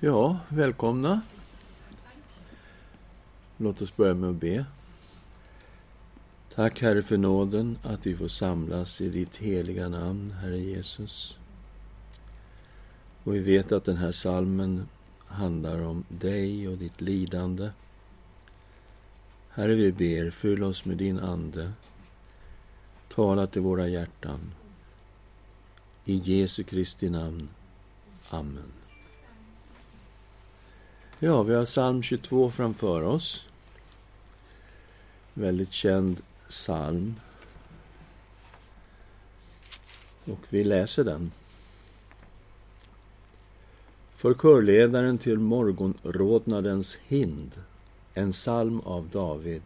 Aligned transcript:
Ja, 0.00 0.38
välkomna. 0.48 1.20
Låt 3.56 3.82
oss 3.82 3.96
börja 3.96 4.14
med 4.14 4.30
att 4.30 4.36
be. 4.36 4.66
Tack, 6.54 6.82
Herre, 6.82 7.02
för 7.02 7.16
nåden 7.16 7.78
att 7.82 8.06
vi 8.06 8.16
får 8.16 8.28
samlas 8.28 9.00
i 9.00 9.08
ditt 9.08 9.36
heliga 9.36 9.88
namn, 9.88 10.30
Herre 10.30 10.58
Jesus. 10.58 11.36
Och 13.24 13.34
vi 13.34 13.38
vet 13.38 13.72
att 13.72 13.84
den 13.84 13.96
här 13.96 14.12
salmen 14.12 14.88
handlar 15.26 15.82
om 15.82 16.04
dig 16.08 16.68
och 16.68 16.78
ditt 16.78 17.00
lidande. 17.00 17.70
Herre, 19.48 19.74
vi 19.74 19.92
ber, 19.92 20.30
fyll 20.30 20.64
oss 20.64 20.84
med 20.84 20.96
din 20.96 21.18
Ande. 21.18 21.72
Tala 23.08 23.46
till 23.46 23.62
våra 23.62 23.88
hjärtan. 23.88 24.40
I 26.04 26.14
Jesu 26.14 26.62
Kristi 26.64 27.10
namn. 27.10 27.48
Amen. 28.30 28.85
Ja, 31.18 31.42
vi 31.42 31.54
har 31.54 31.64
psalm 31.64 32.02
22 32.02 32.50
framför 32.50 33.02
oss. 33.02 33.44
Väldigt 35.34 35.72
känd 35.72 36.22
psalm. 36.48 37.14
Och 40.24 40.38
vi 40.48 40.64
läser 40.64 41.04
den. 41.04 41.32
För 44.14 44.34
körledaren 44.34 45.18
till 45.18 45.38
morgonrodnadens 45.38 46.98
hind, 47.06 47.50
en 48.14 48.32
psalm 48.32 48.80
av 48.80 49.08
David. 49.08 49.62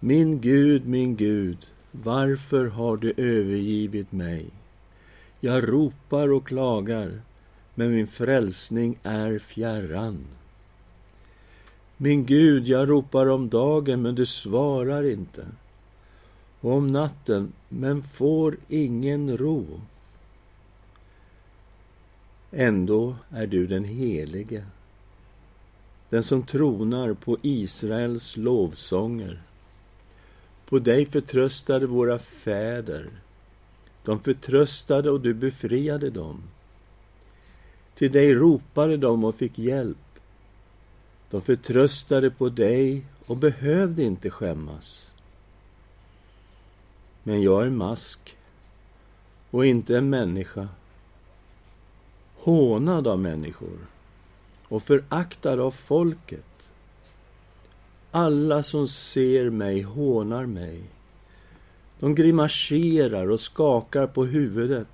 Min 0.00 0.40
Gud, 0.40 0.86
min 0.86 1.16
Gud, 1.16 1.58
varför 1.90 2.66
har 2.66 2.96
du 2.96 3.12
övergivit 3.16 4.12
mig? 4.12 4.46
Jag 5.40 5.68
ropar 5.68 6.32
och 6.32 6.46
klagar, 6.46 7.20
men 7.74 7.90
min 7.90 8.06
frälsning 8.06 8.98
är 9.02 9.38
fjärran. 9.38 10.24
Min 11.96 12.26
Gud, 12.26 12.68
jag 12.68 12.88
ropar 12.90 13.26
om 13.26 13.48
dagen, 13.48 14.02
men 14.02 14.14
du 14.14 14.26
svarar 14.26 15.10
inte. 15.10 15.46
Och 16.60 16.72
om 16.72 16.92
natten, 16.92 17.52
men 17.68 18.02
får 18.02 18.56
ingen 18.68 19.36
ro. 19.36 19.80
Ändå 22.50 23.16
är 23.30 23.46
du 23.46 23.66
den 23.66 23.84
helige, 23.84 24.64
den 26.08 26.22
som 26.22 26.42
tronar 26.42 27.14
på 27.14 27.38
Israels 27.42 28.36
lovsånger. 28.36 29.42
På 30.68 30.78
dig 30.78 31.06
förtröstade 31.06 31.86
våra 31.86 32.18
fäder. 32.18 33.10
De 34.04 34.20
förtröstade 34.20 35.10
och 35.10 35.20
du 35.20 35.34
befriade 35.34 36.10
dem. 36.10 36.42
Till 37.94 38.12
dig 38.12 38.34
ropade 38.34 38.96
de 38.96 39.24
och 39.24 39.34
fick 39.34 39.58
hjälp. 39.58 39.98
De 41.30 41.40
förtröstade 41.40 42.30
på 42.30 42.48
dig 42.48 43.04
och 43.26 43.36
behövde 43.36 44.02
inte 44.02 44.30
skämmas. 44.30 45.12
Men 47.22 47.42
jag 47.42 47.66
är 47.66 47.70
mask 47.70 48.36
och 49.50 49.66
inte 49.66 49.98
en 49.98 50.10
människa, 50.10 50.68
hånad 52.36 53.06
av 53.06 53.18
människor 53.18 53.78
och 54.68 54.82
föraktad 54.82 55.60
av 55.60 55.70
folket. 55.70 56.44
Alla 58.10 58.62
som 58.62 58.88
ser 58.88 59.50
mig 59.50 59.82
hånar 59.82 60.46
mig. 60.46 60.82
De 61.98 62.14
grimaserar 62.14 63.30
och 63.30 63.40
skakar 63.40 64.06
på 64.06 64.24
huvudet. 64.24 64.88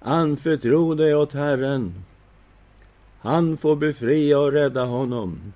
Anförtro 0.00 0.94
dig 0.94 1.14
åt 1.14 1.32
Herren. 1.32 1.94
Han 3.20 3.56
får 3.56 3.76
befria 3.76 4.38
och 4.38 4.52
rädda 4.52 4.84
honom. 4.84 5.52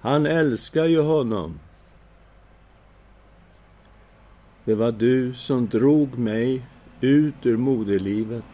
Han 0.00 0.26
älskar 0.26 0.84
ju 0.84 1.00
honom. 1.00 1.58
Det 4.64 4.74
var 4.74 4.92
du 4.92 5.34
som 5.34 5.66
drog 5.66 6.18
mig 6.18 6.62
ut 7.00 7.46
ur 7.46 7.56
moderlivet. 7.56 8.44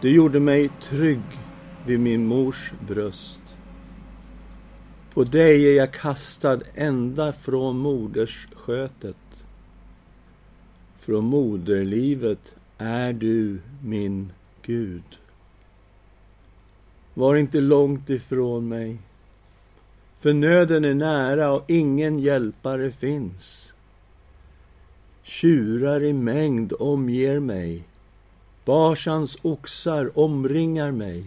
Du 0.00 0.10
gjorde 0.14 0.40
mig 0.40 0.70
trygg 0.80 1.22
vid 1.86 2.00
min 2.00 2.26
mors 2.26 2.72
bröst. 2.88 3.40
På 5.14 5.24
dig 5.24 5.68
är 5.68 5.76
jag 5.76 5.92
kastad 5.92 6.60
ända 6.74 7.32
från 7.32 7.78
modersskötet. 7.78 9.16
Från 10.98 11.24
moderlivet 11.24 12.56
är 12.80 13.12
du 13.12 13.58
min 13.82 14.32
Gud. 14.62 15.18
Var 17.14 17.36
inte 17.36 17.60
långt 17.60 18.10
ifrån 18.10 18.68
mig, 18.68 18.98
för 20.20 20.32
nöden 20.32 20.84
är 20.84 20.94
nära 20.94 21.52
och 21.52 21.70
ingen 21.70 22.18
hjälpare 22.18 22.90
finns. 22.90 23.72
Tjurar 25.22 26.04
i 26.04 26.12
mängd 26.12 26.72
omger 26.78 27.40
mig, 27.40 27.82
Barsans 28.64 29.38
oxar 29.42 30.18
omringar 30.18 30.90
mig. 30.90 31.24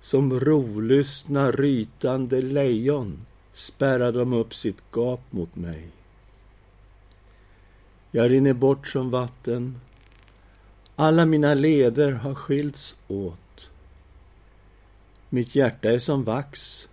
Som 0.00 0.40
rovlystna 0.40 1.50
rytande 1.50 2.42
lejon 2.42 3.26
spärrar 3.52 4.12
de 4.12 4.32
upp 4.32 4.54
sitt 4.54 4.82
gap 4.92 5.20
mot 5.30 5.56
mig. 5.56 5.88
Jag 8.10 8.30
rinner 8.30 8.52
bort 8.52 8.88
som 8.88 9.10
vatten 9.10 9.80
alla 11.00 11.26
mina 11.26 11.54
leder 11.54 12.12
har 12.12 12.34
skilts 12.34 12.96
åt. 13.08 13.70
Mitt 15.28 15.54
hjärta 15.54 15.90
är 15.90 15.98
som 15.98 16.24
vax. 16.24 16.88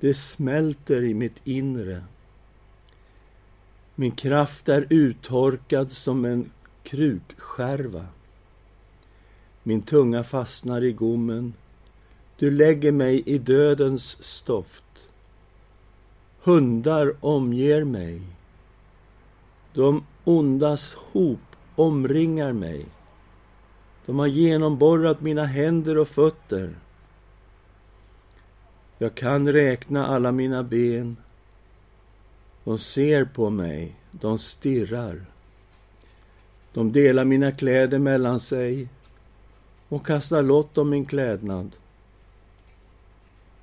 Det 0.00 0.14
smälter 0.14 1.04
i 1.04 1.14
mitt 1.14 1.40
inre. 1.44 2.04
Min 3.94 4.12
kraft 4.12 4.68
är 4.68 4.86
uttorkad 4.90 5.92
som 5.92 6.24
en 6.24 6.50
krukskärva. 6.82 8.06
Min 9.62 9.82
tunga 9.82 10.24
fastnar 10.24 10.84
i 10.84 10.92
gommen. 10.92 11.54
Du 12.38 12.50
lägger 12.50 12.92
mig 12.92 13.22
i 13.26 13.38
dödens 13.38 14.24
stoft. 14.24 15.08
Hundar 16.42 17.14
omger 17.20 17.84
mig. 17.84 18.22
De 19.74 20.04
ondas 20.24 20.94
hop 20.94 21.56
omringar 21.76 22.52
mig. 22.52 22.86
De 24.10 24.18
har 24.18 24.26
genomborrat 24.26 25.20
mina 25.20 25.44
händer 25.44 25.98
och 25.98 26.08
fötter. 26.08 26.74
Jag 28.98 29.14
kan 29.14 29.52
räkna 29.52 30.06
alla 30.06 30.32
mina 30.32 30.62
ben. 30.62 31.16
De 32.64 32.78
ser 32.78 33.24
på 33.24 33.50
mig, 33.50 33.96
de 34.10 34.38
stirrar. 34.38 35.24
De 36.72 36.92
delar 36.92 37.24
mina 37.24 37.52
kläder 37.52 37.98
mellan 37.98 38.40
sig 38.40 38.88
och 39.88 40.06
kastar 40.06 40.42
lott 40.42 40.78
om 40.78 40.90
min 40.90 41.06
klädnad. 41.06 41.70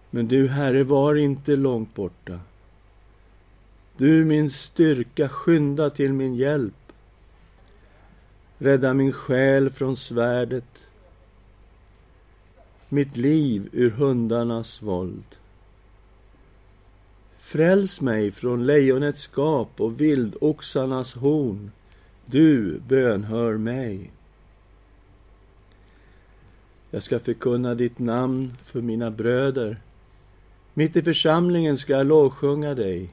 Men 0.10 0.28
du, 0.28 0.48
Herre, 0.48 0.84
var 0.84 1.16
inte 1.16 1.56
långt 1.56 1.96
borta. 1.96 2.40
Du, 3.98 4.26
min 4.26 4.50
styrka, 4.50 5.30
skynda 5.30 5.90
till 5.90 6.14
min 6.14 6.36
hjälp. 6.36 6.77
Rädda 8.58 8.94
min 8.94 9.14
själ 9.14 9.70
från 9.70 9.98
svärdet, 9.98 10.88
mitt 12.90 13.18
liv 13.18 13.70
ur 13.72 13.90
hundarnas 13.90 14.82
våld. 14.82 15.36
Fräls 17.40 18.02
mig 18.02 18.32
från 18.32 18.66
lejonets 18.66 19.30
gap 19.36 19.82
och 19.82 20.02
vildoxarnas 20.02 21.14
horn. 21.14 21.72
Du 22.26 22.80
bönhör 22.88 23.58
mig. 23.58 24.12
Jag 26.92 27.04
ska 27.04 27.20
förkunna 27.20 27.76
ditt 27.76 28.00
namn 28.00 28.58
för 28.62 28.82
mina 28.82 29.12
bröder. 29.12 29.82
Mitt 30.74 30.96
i 30.96 31.02
församlingen 31.02 31.78
ska 31.78 31.94
jag 31.94 32.08
lovsjunga 32.08 32.74
dig. 32.74 33.10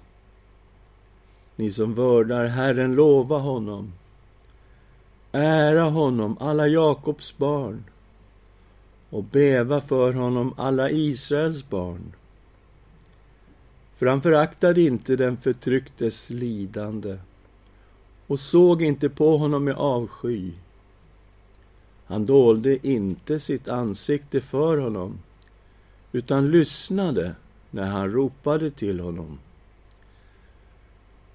Ni 1.57 1.71
som 1.71 1.95
vördar 1.95 2.47
Herren, 2.47 2.95
lova 2.95 3.39
honom. 3.39 3.93
Ära 5.37 5.83
honom, 5.83 6.37
alla 6.41 6.69
Jakobs 6.69 7.37
barn, 7.37 7.85
och 9.11 9.25
bäva 9.25 9.81
för 9.81 10.13
honom, 10.13 10.55
alla 10.57 10.91
Israels 10.91 11.69
barn. 11.69 12.13
För 13.95 14.07
han 14.07 14.23
föraktade 14.23 14.81
inte 14.81 15.17
den 15.17 15.37
förtrycktes 15.37 16.31
lidande 16.31 17.19
och 18.27 18.41
såg 18.41 18.83
inte 18.83 19.09
på 19.09 19.37
honom 19.37 19.65
med 19.65 19.75
avsky. 19.75 20.53
Han 22.07 22.27
dolde 22.27 22.87
inte 22.87 23.41
sitt 23.41 23.69
ansikte 23.69 24.41
för 24.41 24.79
honom 24.79 25.19
utan 26.13 26.51
lyssnade 26.51 27.35
när 27.71 27.87
han 27.87 28.13
ropade 28.13 28.71
till 28.71 29.01
honom. 29.01 29.39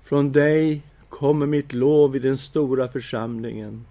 Från 0.03 0.31
dig 0.31 0.81
kommer 1.09 1.45
mitt 1.45 1.73
lov 1.73 2.15
i 2.15 2.19
den 2.19 2.37
stora 2.37 2.87
församlingen. 2.87 3.85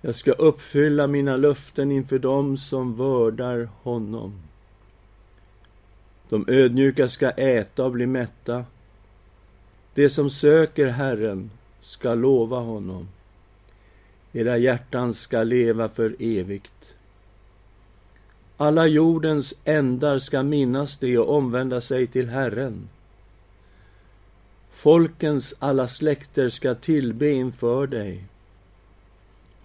Jag 0.00 0.14
ska 0.14 0.32
uppfylla 0.32 1.06
mina 1.06 1.36
löften 1.36 1.92
inför 1.92 2.18
dem 2.18 2.56
som 2.56 2.96
vördar 2.96 3.68
honom. 3.82 4.32
De 6.28 6.44
ödmjuka 6.48 7.08
ska 7.08 7.30
äta 7.30 7.84
och 7.84 7.92
bli 7.92 8.06
mätta. 8.06 8.64
De 9.94 10.10
som 10.10 10.30
söker 10.30 10.86
Herren 10.86 11.50
ska 11.80 12.14
lova 12.14 12.58
honom. 12.58 13.08
Era 14.32 14.58
hjärtan 14.58 15.14
ska 15.14 15.42
leva 15.42 15.88
för 15.88 16.16
evigt. 16.18 16.94
Alla 18.56 18.86
jordens 18.86 19.54
ändar 19.64 20.18
ska 20.18 20.42
minnas 20.42 20.96
det 20.96 21.18
och 21.18 21.36
omvända 21.36 21.80
sig 21.80 22.06
till 22.06 22.28
Herren. 22.28 22.88
Folkens 24.72 25.54
alla 25.58 25.88
släkter 25.88 26.48
ska 26.48 26.74
tillbe 26.74 27.30
inför 27.30 27.86
dig. 27.86 28.24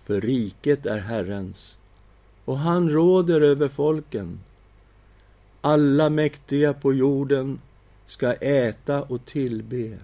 För 0.03 0.21
riket 0.21 0.85
är 0.85 0.97
Herrens, 0.97 1.77
och 2.45 2.57
han 2.57 2.89
råder 2.89 3.41
över 3.41 3.67
folken. 3.67 4.39
Alla 5.61 6.09
mäktiga 6.09 6.73
på 6.73 6.93
jorden 6.93 7.59
ska 8.05 8.33
äta 8.33 9.03
och 9.03 9.25
tillbe. 9.25 9.97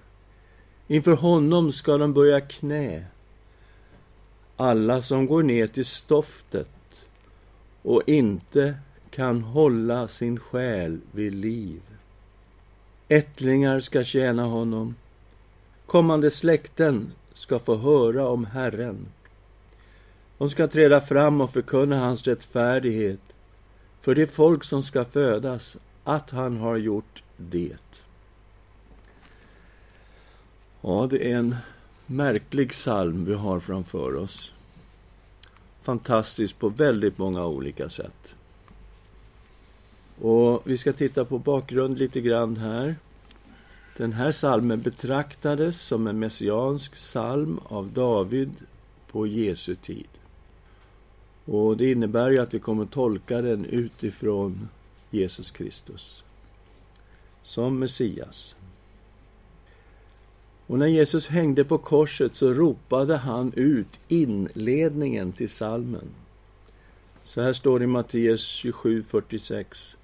Inför 0.87 1.11
honom 1.11 1.71
ska 1.71 1.97
de 1.97 2.13
böja 2.13 2.41
knä. 2.41 3.05
Alla 4.57 5.01
som 5.01 5.25
går 5.25 5.43
ner 5.43 5.67
till 5.67 5.85
stoftet 5.85 6.69
och 7.81 8.03
inte 8.05 8.75
kan 9.09 9.41
hålla 9.41 10.07
sin 10.07 10.39
själ 10.39 10.99
vid 11.11 11.35
liv. 11.35 11.81
Ättlingar 13.07 13.79
ska 13.79 14.03
tjäna 14.03 14.43
honom. 14.43 14.95
Kommande 15.85 16.31
släkten 16.31 17.11
ska 17.33 17.59
få 17.59 17.75
höra 17.75 18.27
om 18.27 18.45
Herren. 18.45 19.07
De 20.37 20.49
ska 20.49 20.67
träda 20.67 21.01
fram 21.01 21.41
och 21.41 21.53
förkunna 21.53 21.99
hans 21.99 22.23
rättfärdighet 22.23 23.19
för 24.01 24.15
det 24.15 24.27
folk 24.27 24.63
som 24.63 24.83
ska 24.83 25.05
födas, 25.05 25.77
att 26.03 26.29
han 26.29 26.57
har 26.57 26.75
gjort 26.75 27.23
det. 27.37 27.77
Ja, 30.81 31.07
det 31.09 31.31
är 31.31 31.37
en 31.37 31.55
märklig 32.05 32.71
psalm 32.71 33.25
vi 33.25 33.33
har 33.33 33.59
framför 33.59 34.15
oss. 34.15 34.53
Fantastisk 35.81 36.59
på 36.59 36.69
väldigt 36.69 37.17
många 37.17 37.45
olika 37.45 37.89
sätt. 37.89 38.35
Och 40.21 40.61
vi 40.63 40.77
ska 40.77 40.93
titta 40.93 41.25
på 41.25 41.39
bakgrund 41.39 41.99
lite 41.99 42.21
grann 42.21 42.57
här. 42.57 42.95
Den 43.97 44.13
här 44.13 44.31
salmen 44.31 44.81
betraktades 44.81 45.81
som 45.81 46.07
en 46.07 46.19
messiansk 46.19 46.93
psalm 46.93 47.59
av 47.63 47.91
David 47.91 48.51
på 49.11 49.27
Jesu 49.27 49.75
tid. 49.75 50.07
Och 51.47 51.77
Det 51.77 51.91
innebär 51.91 52.31
ju 52.31 52.39
att 52.39 52.53
vi 52.53 52.59
kommer 52.59 52.85
tolka 52.85 53.41
den 53.41 53.65
utifrån 53.65 54.69
Jesus 55.09 55.51
Kristus 55.51 56.23
som 57.43 57.79
Messias. 57.79 58.55
Och 60.67 60.79
när 60.79 60.87
Jesus 60.87 61.27
hängde 61.27 61.63
på 61.63 61.77
korset 61.77 62.35
så 62.35 62.53
ropade 62.53 63.17
han 63.17 63.53
ut 63.55 63.99
inledningen 64.07 65.31
till 65.31 65.49
salmen. 65.49 66.07
Så 67.23 67.41
här 67.41 67.53
står 67.53 67.79
det 67.79 67.83
i 67.83 67.87
Matteus 67.87 68.63
27.46. 68.63 69.95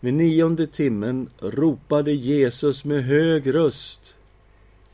Vid 0.00 0.14
nionde 0.14 0.66
timmen 0.66 1.30
ropade 1.38 2.12
Jesus 2.12 2.84
med 2.84 3.04
hög 3.04 3.54
röst 3.54 4.14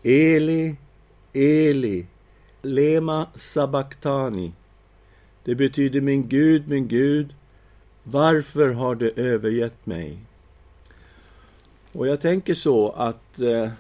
Eli, 0.03 0.77
Eli, 1.33 2.07
lema 2.63 3.27
sabachthani. 3.35 4.53
Det 5.45 5.55
betyder 5.55 6.01
min 6.01 6.29
Gud, 6.29 6.69
min 6.69 6.89
Gud, 6.89 7.35
varför 8.03 8.69
har 8.69 8.95
du 8.95 9.11
övergett 9.11 9.87
mig? 9.87 10.19
Och 11.93 12.07
jag 12.07 12.21
tänker 12.21 12.55
så 12.55 12.91
att 12.91 13.41
eh, 13.41 13.71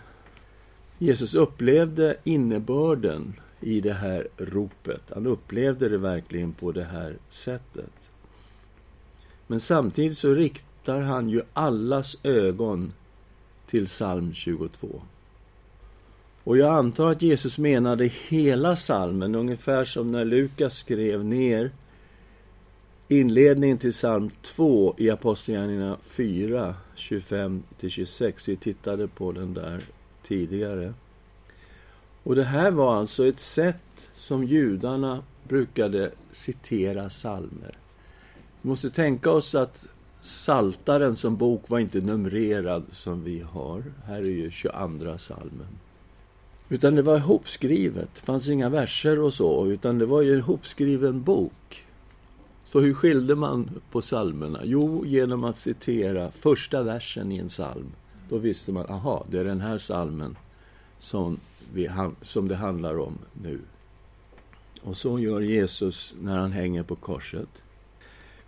Jesus 0.99 1.35
upplevde 1.35 2.17
innebörden 2.25 3.35
i 3.61 3.81
det 3.81 3.93
här 3.93 4.29
ropet. 4.37 5.03
Han 5.15 5.27
upplevde 5.27 5.89
det 5.89 5.99
verkligen 5.99 6.53
på 6.53 6.73
det 6.73 6.85
här 6.85 7.17
sättet. 7.29 8.11
Men 9.47 9.61
samtidigt 9.61 10.19
så 10.19 10.35
riktar 10.35 11.01
han 11.01 11.29
ju 11.29 11.43
allas 11.53 12.17
ögon 12.23 12.93
till 13.67 13.87
psalm 13.87 14.35
22. 14.35 15.03
Och 16.45 16.59
jag 16.59 16.75
antar 16.75 17.11
att 17.11 17.23
Jesus 17.23 17.59
menade 17.59 18.05
hela 18.05 18.77
salmen, 18.77 19.35
ungefär 19.35 19.85
som 19.85 20.13
när 20.13 20.25
Lukas 20.25 20.77
skrev 20.77 21.25
ner 21.25 21.71
inledningen 23.09 23.79
till 23.79 23.93
psalm 23.93 24.31
2 24.43 24.95
i 24.99 25.11
Apostlagärningarna 25.11 25.97
4, 26.01 26.75
25-26. 26.97 28.45
Vi 28.47 28.57
tittade 28.57 29.09
på 29.09 29.33
den 29.33 29.55
där 29.55 29.81
tidigare. 30.27 30.95
Och 32.23 32.35
det 32.35 32.45
här 32.45 32.71
var 32.71 32.97
alltså 32.97 33.27
ett 33.27 33.41
sätt 33.41 34.11
som 34.17 34.45
judarna 34.45 35.23
brukade 35.49 36.11
citera 36.31 37.11
salmer. 37.11 37.79
Vi 38.63 38.69
måste 38.69 38.91
tänka 38.91 39.31
oss 39.31 39.55
att 39.55 39.89
Saltaren 40.23 41.17
som 41.17 41.37
bok 41.37 41.69
var 41.69 41.79
inte 41.79 42.01
numrerad 42.01 42.85
som 42.93 43.25
vi 43.25 43.41
har. 43.41 43.83
Här 44.05 44.17
är 44.17 44.23
ju 44.23 44.51
22 44.51 45.19
salmen. 45.19 45.69
Utan 46.69 46.95
det 46.95 47.03
var 47.03 47.17
ihopskrivet. 47.17 48.09
Det 48.15 48.21
fanns 48.21 48.49
inga 48.49 48.69
verser 48.69 49.19
och 49.19 49.35
så, 49.35 49.67
utan 49.67 49.99
det 49.99 50.07
var 50.07 50.23
ju 50.23 50.33
en 50.33 50.39
ihopskriven 50.39 51.23
bok. 51.23 51.85
Så 52.65 52.81
hur 52.81 52.95
skilde 52.95 53.35
man 53.35 53.71
på 53.91 54.03
salmerna? 54.03 54.61
Jo, 54.65 55.07
genom 55.07 55.45
att 55.45 55.59
citera 55.59 56.31
första 56.31 56.83
versen 56.83 57.33
i 57.33 57.39
en 57.39 57.49
psalm. 57.49 57.93
Då 58.29 58.39
visste 58.39 58.73
man, 58.73 58.87
aha, 58.87 59.25
det 59.29 59.39
är 59.39 59.45
den 59.45 59.61
här 59.61 59.79
salmen 59.79 60.37
som, 60.99 61.41
vi, 61.73 61.91
som 62.23 62.49
det 62.49 62.57
handlar 62.57 62.99
om 62.99 63.19
nu. 63.43 63.61
Och 64.83 64.97
så 64.97 65.19
gör 65.19 65.41
Jesus 65.41 66.15
när 66.21 66.37
han 66.37 66.53
hänger 66.53 66.83
på 66.83 66.97
korset. 66.97 67.49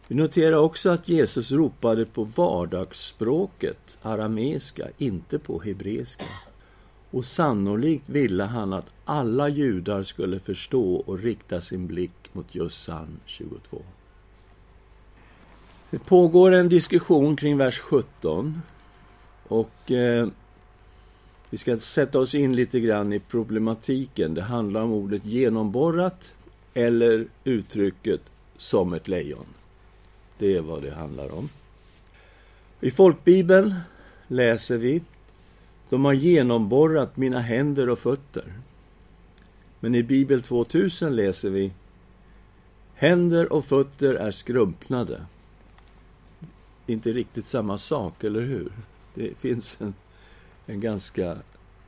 Vi 0.09 0.15
noterar 0.15 0.57
också 0.57 0.91
att 0.91 1.09
Jesus 1.09 1.53
ropade 1.53 2.05
på 2.05 2.25
vardagsspråket, 2.25 3.99
arameiska, 4.03 4.89
inte 4.99 5.39
på 5.39 5.61
hebreiska. 5.61 6.25
Och 7.11 7.25
sannolikt 7.25 8.09
ville 8.09 8.45
han 8.45 8.73
att 8.73 8.91
alla 9.05 9.49
judar 9.49 10.03
skulle 10.03 10.39
förstå 10.39 10.95
och 10.95 11.19
rikta 11.19 11.61
sin 11.61 11.87
blick 11.87 12.31
mot 12.33 12.55
just 12.55 12.77
psalm 12.77 13.21
22. 13.27 13.83
Det 15.91 15.99
pågår 15.99 16.53
en 16.53 16.69
diskussion 16.69 17.37
kring 17.37 17.57
vers 17.57 17.79
17. 17.79 18.63
Och 19.49 19.91
eh, 19.91 20.29
vi 21.51 21.59
ska 21.59 21.79
sätta 21.79 22.21
oss 22.21 22.35
in 22.35 22.57
lite 22.57 22.81
grann 22.81 23.13
i 23.13 23.19
problematiken. 23.19 24.35
Det 24.35 24.43
handlar 24.43 24.83
om 24.83 24.93
ordet 24.93 25.25
genomborrat 25.25 26.35
eller 26.75 27.27
uttrycket 27.45 28.21
som 28.57 28.93
ett 28.93 29.09
lejon. 29.09 29.47
Det 30.39 30.57
är 30.57 30.61
vad 30.61 30.83
det 30.83 30.95
handlar 30.95 31.35
om. 31.35 31.49
I 32.81 32.91
folkbibeln 32.91 33.75
läser 34.29 34.77
vi 34.77 35.03
de 35.89 36.05
har 36.05 36.13
genomborrat 36.13 37.17
mina 37.17 37.41
händer 37.41 37.89
och 37.89 37.99
fötter. 37.99 38.53
Men 39.81 39.95
i 39.95 40.03
Bibel 40.03 40.43
2000 40.43 41.17
läser 41.17 41.51
vi 41.51 41.73
Händer 42.95 43.53
och 43.53 43.65
fötter 43.65 44.15
är 44.15 44.31
skrumpnade. 44.31 45.21
Inte 46.87 47.13
riktigt 47.13 47.49
samma 47.49 47.79
sak, 47.79 48.25
eller 48.25 48.41
hur? 48.41 48.73
Det 49.15 49.39
finns 49.39 49.81
en, 49.81 49.95
en 50.67 50.81
ganska 50.81 51.37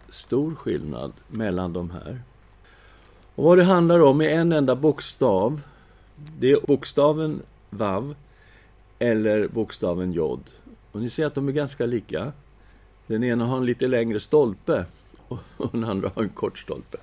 stor 0.09 0.55
skillnad 0.55 1.12
mellan 1.28 1.73
de 1.73 1.90
här. 1.90 2.21
Och 3.35 3.45
vad 3.45 3.59
det 3.59 3.64
handlar 3.64 4.00
om 4.00 4.21
är 4.21 4.28
en 4.28 4.52
enda 4.52 4.76
bokstav. 4.76 5.61
Det 6.38 6.50
är 6.50 6.67
bokstaven 6.67 7.43
vav 7.71 8.14
eller 8.99 9.49
bokstaven 9.49 10.12
jod. 10.12 10.50
Och 10.93 11.00
ni 11.00 11.11
ser 11.11 11.26
att 11.26 11.35
de 11.35 11.49
är 11.49 11.52
ganska 11.52 11.87
lika. 11.87 12.33
Den 13.09 13.25
ena 13.25 13.47
har 13.47 13.57
en 13.57 13.67
lite 13.67 13.87
längre 13.87 14.21
stolpe 14.21 14.85
och 15.57 15.69
den 15.73 15.85
andra 15.85 16.11
har 16.15 16.23
en 16.23 16.29
kort 16.29 16.59
stolpe. 16.59 16.99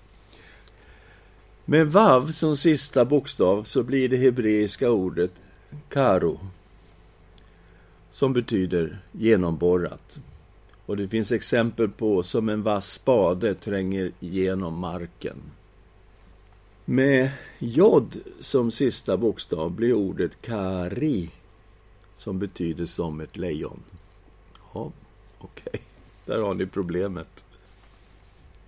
Med 1.65 1.87
vav 1.87 2.31
som 2.31 2.57
sista 2.57 3.05
bokstav 3.05 3.63
så 3.63 3.83
blir 3.83 4.09
det 4.09 4.17
hebreiska 4.17 4.91
ordet 4.91 5.31
karo 5.89 6.39
som 8.11 8.33
betyder 8.33 8.99
genomborrat. 9.11 10.19
Och 10.85 10.97
det 10.97 11.07
finns 11.07 11.31
exempel 11.31 11.89
på 11.89 12.23
som 12.23 12.49
en 12.49 12.61
vass 12.61 12.91
spade 12.91 13.53
tränger 13.55 14.11
igenom 14.19 14.79
marken. 14.79 15.37
Med 16.85 17.29
jod 17.59 18.17
som 18.39 18.71
sista 18.71 19.17
bokstav 19.17 19.71
blir 19.71 19.93
ordet 19.93 20.41
kari 20.41 21.29
som 22.15 22.39
betyder 22.39 22.85
som 22.85 23.21
ett 23.21 23.37
lejon. 23.37 23.83
Ja, 24.73 24.91
okej. 25.39 25.63
Okay. 25.67 25.94
Där 26.25 26.39
har 26.39 26.53
ni 26.53 26.65
problemet. 26.65 27.43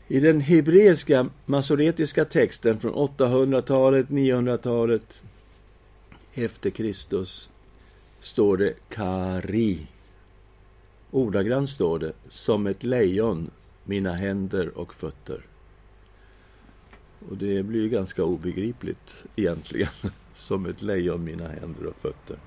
I 0.07 0.19
den 0.19 0.41
hebreiska 0.41 1.29
masoretiska 1.45 2.25
texten 2.25 2.79
från 2.79 2.93
800-talet, 2.93 4.07
900-talet 4.07 5.21
efter 6.33 6.69
Kristus 6.69 7.49
står 8.19 8.57
det 8.57 8.73
kari. 8.89 9.87
Ordagrant 11.11 11.69
står 11.69 11.99
det 11.99 12.13
som 12.29 12.67
ett 12.67 12.83
lejon, 12.83 13.51
mina 13.83 14.13
händer 14.13 14.77
och 14.77 14.93
fötter. 14.93 15.41
Och 17.29 17.37
det 17.37 17.63
blir 17.63 17.81
ju 17.81 17.89
ganska 17.89 18.23
obegripligt 18.23 19.23
egentligen. 19.35 19.89
Som 20.33 20.65
ett 20.65 20.81
lejon, 20.81 21.23
mina 21.23 21.47
händer 21.47 21.85
och 21.85 21.95
fötter. 21.95 22.37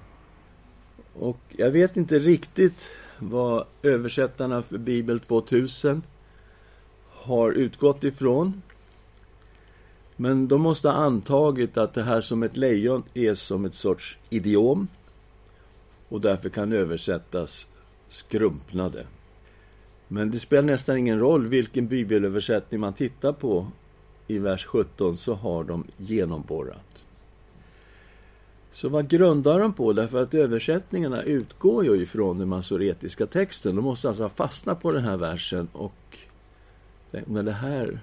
Och 1.15 1.39
jag 1.49 1.71
vet 1.71 1.97
inte 1.97 2.19
riktigt 2.19 2.89
vad 3.21 3.67
översättarna 3.83 4.63
för 4.63 4.79
Bibel 4.79 5.21
2000 5.21 6.03
har 7.09 7.53
utgått 7.53 8.05
ifrån. 8.05 8.63
Men 10.17 10.49
de 10.49 10.61
måste 10.61 10.89
ha 10.89 10.95
antagit 10.95 11.77
att 11.77 11.95
det 11.95 12.03
här 12.03 12.21
som 12.21 12.43
ett 12.43 12.57
lejon 12.57 13.03
är 13.15 13.35
som 13.35 13.65
ett 13.65 13.75
sorts 13.75 14.19
idiom 14.31 14.89
och 16.09 16.21
därför 16.21 16.49
kan 16.49 16.73
översättas 16.73 17.67
skrumpnade. 18.09 19.07
Men 20.09 20.31
det 20.31 20.39
spelar 20.39 20.63
nästan 20.63 20.97
ingen 20.97 21.19
roll 21.19 21.47
vilken 21.47 21.87
bibelöversättning 21.87 22.81
man 22.81 22.93
tittar 22.93 23.33
på. 23.33 23.67
I 24.27 24.39
vers 24.39 24.67
17 24.67 25.17
så 25.17 25.35
har 25.35 25.65
de 25.65 25.85
genomborrat. 25.97 27.05
Så 28.73 28.89
vad 28.89 29.09
grundar 29.09 29.61
de 29.61 29.73
på? 29.73 29.93
Därför 29.93 30.23
att 30.23 30.35
översättningarna 30.35 31.23
utgår 31.23 31.85
ju 31.85 32.03
ifrån 32.03 32.39
den 32.39 32.49
masoretiska 32.49 33.27
texten. 33.27 33.77
De 33.77 33.85
måste 33.85 34.09
alltså 34.09 34.23
ha 34.23 34.31
fastnat 34.31 34.83
på 34.83 34.93
den 34.93 35.05
här 35.05 35.17
versen 35.17 35.69
och 35.73 36.19
men 37.11 37.45
det 37.45 37.53
här 37.53 38.01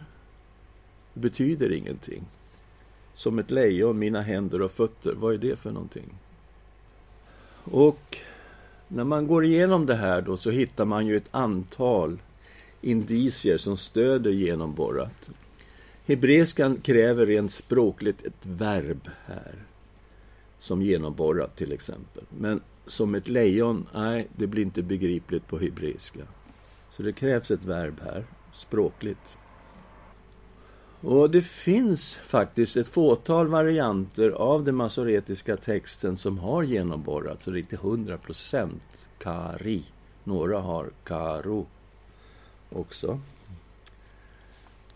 betyder 1.13 1.71
ingenting. 1.71 2.23
Som 3.13 3.39
ett 3.39 3.51
lejon, 3.51 3.99
mina 3.99 4.21
händer 4.21 4.61
och 4.61 4.71
fötter. 4.71 5.13
Vad 5.13 5.33
är 5.33 5.37
det 5.37 5.59
för 5.59 5.71
någonting? 5.71 6.13
Och 7.63 8.17
när 8.87 9.03
man 9.03 9.27
går 9.27 9.45
igenom 9.45 9.85
det 9.85 9.95
här 9.95 10.21
då 10.21 10.37
så 10.37 10.49
hittar 10.49 10.85
man 10.85 11.07
ju 11.07 11.17
ett 11.17 11.29
antal 11.31 12.17
indicier 12.81 13.57
som 13.57 13.77
stöder 13.77 14.31
genomborrat. 14.31 15.29
Hebreiskan 16.05 16.77
kräver 16.77 17.25
rent 17.25 17.51
språkligt 17.51 18.25
ett 18.25 18.45
verb 18.45 19.09
här. 19.25 19.66
Som 20.67 20.81
genomborrat 20.81 21.55
till 21.55 21.71
exempel. 21.71 22.23
Men 22.29 22.61
som 22.87 23.15
ett 23.15 23.27
lejon, 23.27 23.87
nej, 23.93 24.27
det 24.35 24.47
blir 24.47 24.63
inte 24.63 24.83
begripligt 24.83 25.47
på 25.47 25.57
hebreiska. 25.57 26.19
Så 26.91 27.03
det 27.03 27.13
krävs 27.13 27.51
ett 27.51 27.63
verb 27.63 28.01
här, 28.03 28.25
språkligt. 28.53 29.37
Och 31.01 31.29
det 31.29 31.41
finns 31.41 32.17
faktiskt 32.17 32.77
ett 32.77 32.87
fåtal 32.87 33.47
varianter 33.47 34.29
av 34.29 34.63
den 34.63 34.75
masoretiska 34.75 35.57
texten 35.57 36.17
som 36.17 36.37
har 36.37 36.63
genomborrat, 36.63 37.43
så 37.43 37.51
det 37.51 37.57
är 37.57 37.61
inte 37.61 37.77
hundra 37.77 38.17
procent 38.17 39.07
kari. 39.19 39.83
Några 40.23 40.59
har 40.59 40.89
karo 41.03 41.65
också. 42.69 43.19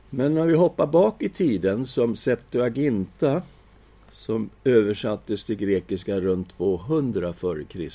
Men 0.09 0.33
när 0.33 0.45
vi 0.45 0.55
hoppar 0.55 0.87
bak 0.87 1.23
i 1.23 1.29
tiden, 1.29 1.85
som 1.85 2.15
Septuaginta, 2.15 3.41
som 4.21 4.49
översattes 4.63 5.43
till 5.43 5.55
grekiska 5.55 6.19
runt 6.19 6.49
200 6.57 7.29
f.Kr. 7.29 7.89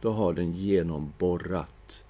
Då 0.00 0.10
har 0.10 0.32
den 0.32 0.52
genomborrat. 0.52 2.04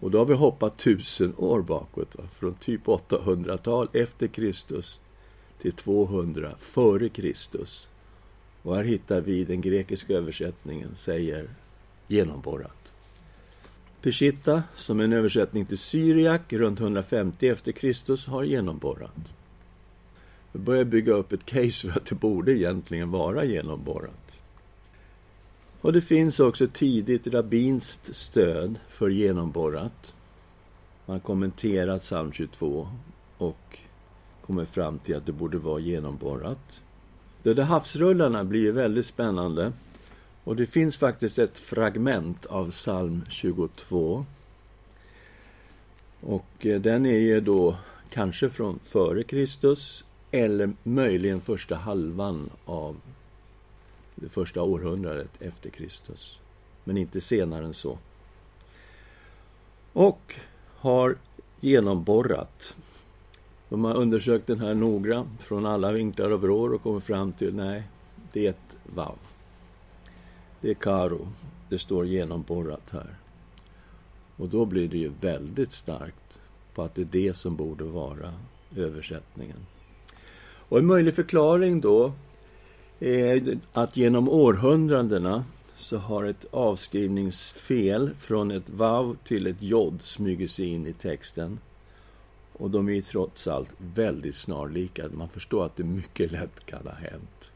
Och 0.00 0.10
då 0.10 0.18
har 0.18 0.24
vi 0.24 0.34
hoppat 0.34 0.78
tusen 0.78 1.34
år 1.36 1.62
bakåt, 1.62 2.16
va? 2.16 2.24
från 2.38 2.54
typ 2.54 2.84
800-tal 2.86 3.88
efter 3.92 4.26
Kristus 4.26 5.00
till 5.60 5.72
200 5.72 6.50
före 6.58 7.08
Kristus. 7.08 7.88
Och 8.62 8.76
här 8.76 8.84
hittar 8.84 9.20
vi 9.20 9.44
den 9.44 9.60
grekiska 9.60 10.12
översättningen 10.14 10.94
säger 10.94 11.50
genomborrat. 12.06 12.92
Peshitta, 14.02 14.62
som 14.76 15.00
är 15.00 15.04
en 15.04 15.12
översättning 15.12 15.66
till 15.66 15.78
Syriak 15.78 16.52
runt 16.52 16.80
150 16.80 17.48
efter 17.48 17.72
Kristus, 17.72 18.26
har 18.26 18.44
genomborrat. 18.44 19.34
Vi 20.58 20.64
börjar 20.64 20.84
bygga 20.84 21.12
upp 21.12 21.32
ett 21.32 21.46
case 21.46 21.92
för 21.92 22.00
att 22.00 22.06
det 22.06 22.14
borde 22.14 22.52
egentligen 22.52 23.10
vara 23.10 23.44
genomborrat. 23.44 24.40
Och 25.80 25.92
det 25.92 26.00
finns 26.00 26.40
också 26.40 26.66
tidigt 26.66 27.26
rabbinskt 27.26 28.16
stöd 28.16 28.78
för 28.88 29.10
genomborrat. 29.10 30.14
Man 31.06 31.14
har 31.14 31.20
kommenterat 31.20 32.02
psalm 32.02 32.32
22 32.32 32.88
och 33.38 33.78
kommer 34.46 34.64
fram 34.64 34.98
till 34.98 35.16
att 35.16 35.26
det 35.26 35.32
borde 35.32 35.58
vara 35.58 35.80
genomborrat. 35.80 36.80
Döda 37.42 37.64
havsrullarna 37.64 38.44
blir 38.44 38.60
ju 38.60 38.72
väldigt 38.72 39.06
spännande. 39.06 39.72
Och 40.44 40.56
det 40.56 40.66
finns 40.66 40.96
faktiskt 40.96 41.38
ett 41.38 41.58
fragment 41.58 42.46
av 42.46 42.70
psalm 42.70 43.24
22. 43.28 44.26
Och 46.20 46.66
eh, 46.66 46.80
den 46.80 47.06
är 47.06 47.18
ju 47.18 47.40
då 47.40 47.76
kanske 48.10 48.50
från 48.50 48.78
före 48.82 49.22
Kristus 49.22 50.04
eller 50.30 50.72
möjligen 50.82 51.40
första 51.40 51.76
halvan 51.76 52.50
av 52.64 52.96
det 54.14 54.28
första 54.28 54.62
århundradet 54.62 55.42
efter 55.42 55.70
Kristus. 55.70 56.40
Men 56.84 56.96
inte 56.96 57.20
senare 57.20 57.64
än 57.64 57.74
så. 57.74 57.98
Och 59.92 60.34
har 60.76 61.16
genomborrat. 61.60 62.74
De 63.68 63.84
har 63.84 63.94
undersökt 63.94 64.46
den 64.46 64.60
här 64.60 64.74
noga 64.74 65.26
från 65.38 65.66
alla 65.66 65.92
vinklar 65.92 66.30
och 66.30 66.40
vrår 66.40 66.74
och 66.74 66.82
kommit 66.82 67.04
fram 67.04 67.32
till 67.32 67.54
nej, 67.54 67.82
det 68.32 68.46
är 68.46 68.50
ett 68.50 68.76
vav. 68.94 69.18
Det 70.60 70.70
är 70.70 70.74
karo. 70.74 71.28
Det 71.68 71.78
står 71.78 72.06
genomborrat 72.06 72.90
här. 72.90 73.16
Och 74.36 74.48
då 74.48 74.64
blir 74.64 74.88
det 74.88 74.98
ju 74.98 75.12
väldigt 75.20 75.72
starkt 75.72 76.38
på 76.74 76.82
att 76.82 76.94
det 76.94 77.02
är 77.02 77.04
det 77.04 77.34
som 77.34 77.56
borde 77.56 77.84
vara 77.84 78.34
översättningen. 78.76 79.66
Och 80.68 80.78
en 80.78 80.86
möjlig 80.86 81.14
förklaring 81.14 81.80
då 81.80 82.12
är 83.00 83.58
att 83.72 83.96
genom 83.96 84.28
århundradena 84.28 85.44
så 85.76 85.96
har 85.96 86.24
ett 86.24 86.46
avskrivningsfel 86.50 88.10
från 88.18 88.50
ett 88.50 88.70
vav 88.70 89.16
till 89.24 89.46
ett 89.46 89.62
jod 89.62 90.02
smugit 90.02 90.50
sig 90.50 90.66
in 90.66 90.86
i 90.86 90.92
texten. 90.92 91.58
Och 92.52 92.70
de 92.70 92.88
är 92.88 92.92
ju 92.92 93.02
trots 93.02 93.48
allt 93.48 93.70
väldigt 93.94 94.36
snarlika. 94.36 95.08
Man 95.12 95.28
förstår 95.28 95.64
att 95.64 95.76
det 95.76 95.84
mycket 95.84 96.32
lätt 96.32 96.66
kan 96.66 96.86
ha 96.86 96.94
hänt. 96.94 97.52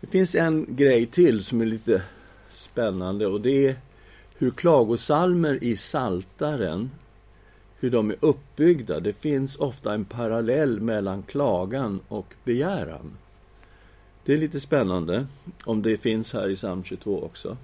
Det 0.00 0.06
finns 0.06 0.34
en 0.34 0.66
grej 0.68 1.06
till 1.06 1.44
som 1.44 1.60
är 1.60 1.66
lite 1.66 2.02
spännande 2.50 3.26
och 3.26 3.40
det 3.40 3.66
är 3.66 3.76
hur 4.38 4.50
klagosalmer 4.50 5.64
i 5.64 5.76
Saltaren 5.76 6.90
hur 7.80 7.90
de 7.90 8.10
är 8.10 8.16
uppbyggda. 8.20 9.00
Det 9.00 9.12
finns 9.12 9.56
ofta 9.56 9.94
en 9.94 10.04
parallell 10.04 10.80
mellan 10.80 11.22
klagan 11.22 12.00
och 12.08 12.34
begäran. 12.44 13.12
Det 14.24 14.32
är 14.32 14.36
lite 14.36 14.60
spännande, 14.60 15.26
om 15.64 15.82
det 15.82 15.96
finns 15.96 16.32
här 16.32 16.48
i 16.48 16.56
psalm 16.56 16.84
22 16.84 17.22
också. 17.22 17.56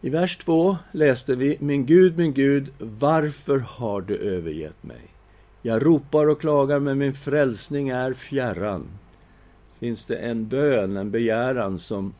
I 0.00 0.10
vers 0.10 0.36
2 0.36 0.76
läste 0.92 1.34
vi 1.34 1.56
Min 1.60 1.86
Gud, 1.86 2.18
min 2.18 2.32
Gud, 2.32 2.68
varför 2.78 3.58
har 3.58 4.00
du 4.00 4.16
övergett 4.16 4.82
mig? 4.82 5.00
Jag 5.62 5.86
ropar 5.86 6.26
och 6.26 6.40
klagar, 6.40 6.80
men 6.80 6.98
min 6.98 7.12
frälsning 7.12 7.88
är 7.88 8.12
fjärran. 8.12 8.86
Finns 9.78 10.04
det 10.04 10.16
en 10.16 10.48
bön, 10.48 10.96
en 10.96 11.10
begäran 11.10 11.78
som 11.78 12.14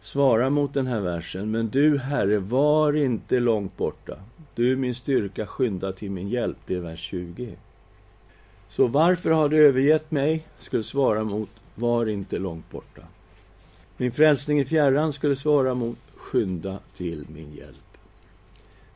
svarar 0.00 0.50
mot 0.50 0.74
den 0.74 0.86
här 0.86 1.00
versen. 1.00 1.50
Men 1.50 1.68
du, 1.68 1.98
Herre, 1.98 2.38
var 2.38 2.96
inte 2.96 3.40
långt 3.40 3.76
borta. 3.76 4.16
Du, 4.54 4.76
min 4.76 4.94
styrka, 4.94 5.46
skynda 5.46 5.92
till 5.92 6.10
min 6.10 6.28
hjälp. 6.28 6.56
Det 6.66 6.74
är 6.74 6.80
vers 6.80 7.00
20. 7.00 7.56
Så 8.68 8.86
varför 8.86 9.30
har 9.30 9.48
du 9.48 9.66
övergett 9.66 10.10
mig? 10.10 10.46
skulle 10.58 10.82
svara 10.82 11.24
mot 11.24 11.50
var 11.74 12.06
inte 12.06 12.38
långt 12.38 12.70
borta. 12.70 13.02
Min 13.96 14.12
frälsning 14.12 14.60
i 14.60 14.64
fjärran 14.64 15.12
skulle 15.12 15.36
svara 15.36 15.74
mot 15.74 15.98
skynda 16.16 16.78
till 16.96 17.24
min 17.28 17.54
hjälp. 17.54 17.98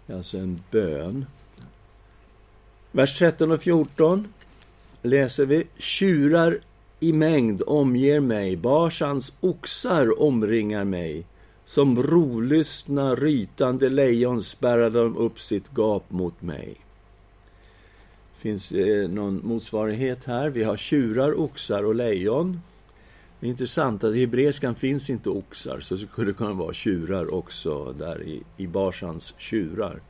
Det 0.07 0.13
är 0.13 0.17
alltså 0.17 0.39
en 0.39 0.63
bön. 0.71 1.27
Vers 2.93 3.19
13 3.19 3.53
och 3.53 3.63
14 3.63 4.29
läser 5.03 5.47
vi 5.47 5.67
Tjurar 5.79 6.59
i 7.03 7.13
mängd 7.13 7.63
omger 7.67 8.21
mig, 8.21 8.57
Barsans 8.57 9.33
oxar 9.41 10.23
omringar 10.23 10.85
mig. 10.85 11.27
Som 11.65 12.03
rovlystna, 12.03 13.15
rytande 13.15 13.89
lejon 13.89 14.43
spärrar 14.43 14.91
de 14.91 15.17
upp 15.17 15.41
sitt 15.41 15.75
gap 15.77 16.11
mot 16.11 16.43
mig. 16.43 16.77
Finns 18.33 18.73
eh, 18.73 19.09
någon 19.09 19.41
motsvarighet 19.45 20.25
här? 20.25 20.51
Vi 20.51 20.65
har 20.65 20.77
tjurar, 20.77 21.41
oxar 21.41 21.85
och 21.85 21.95
lejon. 21.95 22.61
Det 23.41 23.47
är 23.47 23.51
intressant 23.51 24.05
att 24.05 24.15
i 24.15 24.21
hebreiskan 24.21 24.75
finns 24.75 25.11
inte 25.11 25.31
oxar, 25.31 25.81
så 25.81 25.95
det 25.95 26.07
skulle 26.07 26.33
kunna 26.33 26.53
vara 26.53 26.73
tjurar 26.73 27.35
också 27.35 27.93
där 27.93 28.23
i, 28.23 28.43
i 28.57 28.67
Barsans 28.67 29.35
tjurar. 29.39 30.01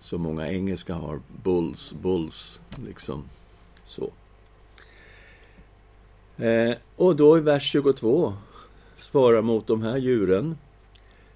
som 0.00 0.20
många 0.22 0.48
engelska 0.48 0.94
har. 0.94 1.20
Bulls, 1.44 1.94
bulls, 2.02 2.60
liksom 2.86 3.24
så. 3.84 4.10
Eh, 6.42 6.76
och 6.96 7.16
då 7.16 7.38
i 7.38 7.40
vers 7.40 7.62
22 7.62 8.32
svarar 8.96 9.42
mot 9.42 9.66
de 9.66 9.82
här 9.82 9.96
djuren. 9.96 10.56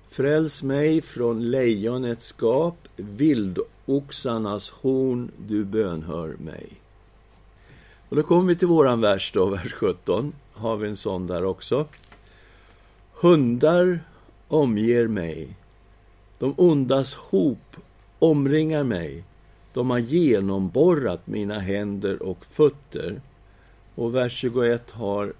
Fräls 0.09 0.63
mig 0.63 1.01
från 1.01 1.51
lejonets 1.51 2.35
gap, 2.39 2.89
vildoxarnas 2.97 4.71
horn, 4.71 5.31
du 5.47 5.65
bönhör 5.65 6.37
mig. 6.39 6.69
Och 8.09 8.17
då 8.17 8.23
kommer 8.23 8.49
vi 8.49 8.57
till 8.57 8.69
våran 8.69 9.01
vers 9.01 9.33
då, 9.33 9.47
vers 9.47 9.73
17. 9.73 10.33
Har 10.53 10.77
vi 10.77 10.89
en 10.89 10.97
sån 10.97 11.27
där 11.27 11.45
också. 11.45 11.87
Hundar 13.13 14.01
omger 14.49 15.07
mig. 15.07 15.57
De 16.39 16.55
ondas 16.57 17.15
hop 17.15 17.77
omringar 18.19 18.85
mig. 18.85 19.25
De 19.73 19.91
har 19.91 19.99
genomborrat 19.99 21.27
mina 21.27 21.59
händer 21.59 22.23
och 22.23 22.47
fötter. 22.47 23.21
Och 23.97 24.15
vers 24.15 24.33
21 24.33 24.91
har 24.91 25.33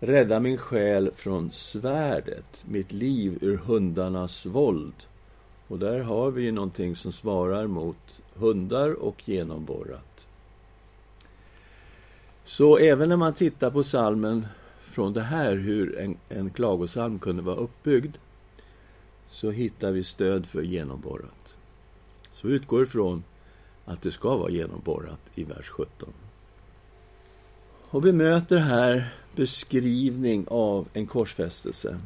Rädda 0.00 0.40
min 0.40 0.58
själ 0.58 1.10
från 1.14 1.50
svärdet, 1.52 2.64
mitt 2.64 2.92
liv 2.92 3.38
ur 3.40 3.56
hundarnas 3.56 4.46
våld. 4.46 4.94
Och 5.68 5.78
där 5.78 6.00
har 6.00 6.30
vi 6.30 6.42
ju 6.42 6.52
någonting 6.52 6.96
som 6.96 7.12
svarar 7.12 7.66
mot 7.66 8.20
hundar 8.34 8.92
och 8.92 9.28
genomborrat. 9.28 10.26
Så 12.44 12.76
även 12.76 13.08
när 13.08 13.16
man 13.16 13.34
tittar 13.34 13.70
på 13.70 13.82
salmen 13.82 14.46
från 14.80 15.12
det 15.12 15.22
här, 15.22 15.56
hur 15.56 15.98
en, 15.98 16.16
en 16.28 16.50
klagosalm 16.50 17.18
kunde 17.18 17.42
vara 17.42 17.56
uppbyggd, 17.56 18.16
så 19.30 19.50
hittar 19.50 19.90
vi 19.92 20.04
stöd 20.04 20.46
för 20.46 20.62
genomborrat. 20.62 21.54
Så 22.34 22.48
utgår 22.48 22.82
ifrån 22.82 23.24
att 23.84 24.02
det 24.02 24.10
ska 24.10 24.36
vara 24.36 24.50
genomborrat 24.50 25.20
i 25.34 25.44
vers 25.44 25.68
17. 25.68 26.12
Och 27.96 28.06
vi 28.06 28.12
möter 28.12 28.56
här 28.56 29.14
beskrivning 29.36 30.46
av 30.48 30.88
en 30.92 31.06
korsfästelse. 31.06 31.98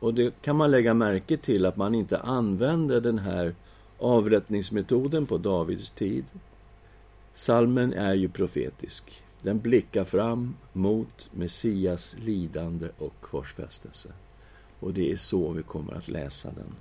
Och 0.00 0.14
det 0.14 0.42
kan 0.42 0.56
man 0.56 0.70
lägga 0.70 0.94
märke 0.94 1.36
till 1.36 1.66
att 1.66 1.76
man 1.76 1.94
inte 1.94 2.18
använde 2.18 3.00
den 3.00 3.18
här 3.18 3.54
avrättningsmetoden 3.98 5.26
på 5.26 5.38
Davids 5.38 5.90
tid. 5.90 6.24
Salmen 7.34 7.92
är 7.92 8.14
ju 8.14 8.28
profetisk. 8.28 9.22
Den 9.42 9.58
blickar 9.58 10.04
fram 10.04 10.54
mot 10.72 11.26
Messias 11.30 12.16
lidande 12.18 12.88
och 12.98 13.14
korsfästelse. 13.20 14.08
Och 14.80 14.92
det 14.92 15.12
är 15.12 15.16
så 15.16 15.52
vi 15.52 15.62
kommer 15.62 15.94
att 15.94 16.08
läsa 16.08 16.48
den. 16.48 16.74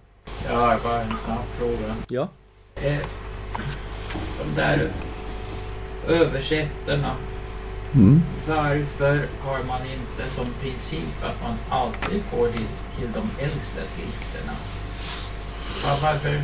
Ja, 0.50 0.80
bara 0.84 1.02
en 1.02 1.18
snabb 1.18 1.46
fråga. 1.46 1.96
Ja. 2.10 2.30
Eh, 2.76 3.08
de 4.40 4.62
där 4.62 4.92
översättarna 6.08 7.16
Mm. 7.96 8.22
Varför 8.48 9.28
har 9.42 9.64
man 9.64 9.82
inte 9.82 10.36
som 10.36 10.46
princip 10.62 11.24
att 11.24 11.42
man 11.42 11.58
alltid 11.70 12.22
får 12.22 12.48
till, 12.48 12.68
till 12.98 13.12
de 13.14 13.44
äldsta 13.44 13.82
skrifterna? 13.82 14.54
Varför 15.84 16.42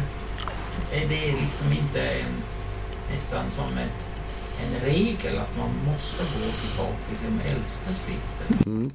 är 0.92 1.10
det 1.10 1.42
liksom 1.42 1.72
inte 1.72 2.02
en, 2.02 2.34
nästan 3.14 3.52
som 3.52 3.78
ett, 3.78 4.06
en 4.64 4.90
regel 4.90 5.40
att 5.40 5.58
man 5.58 5.70
måste 5.86 6.24
gå 6.24 6.52
tillbaka 6.52 6.98
till 7.08 7.18
de 7.30 7.50
äldsta 7.50 7.94
skrifterna? 7.94 8.62
Mm. 8.66 8.92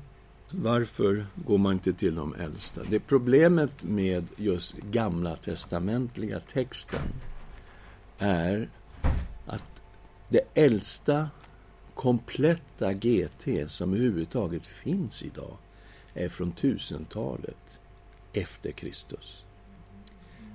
Varför 0.50 1.26
går 1.34 1.58
man 1.58 1.72
inte 1.72 1.92
till 1.92 2.14
de 2.14 2.34
äldsta? 2.34 2.80
Det 2.90 3.00
problemet 3.00 3.82
med 3.82 4.26
just 4.36 4.76
gamla 4.76 5.36
testamentliga 5.36 6.40
texten 6.40 7.12
är 8.18 8.68
att 9.46 9.62
det 10.28 10.40
äldsta 10.54 11.28
kompletta 11.98 12.92
GT 12.92 13.70
som 13.70 13.94
överhuvudtaget 13.94 14.66
finns 14.66 15.22
idag 15.22 15.56
är 16.14 16.28
från 16.28 16.52
1000-talet 16.52 17.80
efter 18.32 18.70
Kristus. 18.70 19.44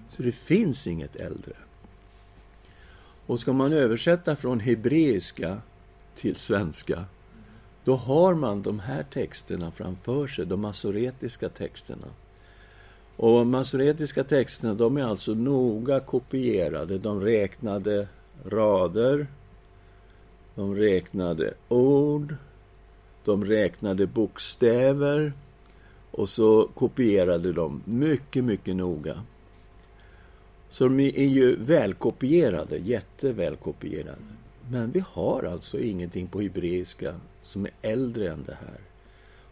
Så 0.10 0.24
det 0.24 0.32
finns 0.32 0.88
inget 0.88 1.16
äldre. 1.16 1.54
Och 3.26 3.40
ska 3.40 3.54
man 3.54 3.74
översätta 3.74 4.36
från 4.36 4.60
hebreiska 4.60 5.62
till 6.16 6.36
svenska 6.36 7.06
då 7.84 7.96
har 7.96 8.34
man 8.34 8.62
de 8.62 8.80
här 8.80 9.04
texterna 9.04 9.72
framför 9.72 10.28
sig, 10.28 10.46
de 10.46 10.62
masoretiska 10.62 11.50
texterna. 11.50 12.08
Och 13.16 13.48
masoretiska 13.48 14.24
texterna, 14.24 14.74
de 14.74 14.98
är 14.98 15.04
alltså 15.04 15.34
noga 15.34 16.00
kopierade. 16.00 16.98
De 16.98 17.22
räknade 17.22 18.08
rader, 18.46 19.28
de 20.56 20.76
räknade 20.76 21.54
ord, 21.70 22.36
de 23.26 23.46
räknade 23.46 24.08
bokstäver 24.08 25.34
och 26.12 26.30
så 26.30 26.70
kopierade 26.76 27.54
de 27.54 27.82
mycket, 27.86 28.44
mycket 28.44 28.76
noga. 28.76 29.24
Så 30.70 30.84
de 30.84 31.00
är 31.00 31.28
ju 31.28 31.56
välkopierade, 31.56 32.78
jättevälkopierade. 32.78 34.18
Men 34.70 34.92
vi 34.92 35.04
har 35.12 35.44
alltså 35.44 35.80
ingenting 35.80 36.28
på 36.28 36.42
hebreiska 36.42 37.16
som 37.42 37.66
är 37.66 37.72
äldre 37.82 38.32
än 38.32 38.44
det 38.44 38.58
här. 38.62 38.80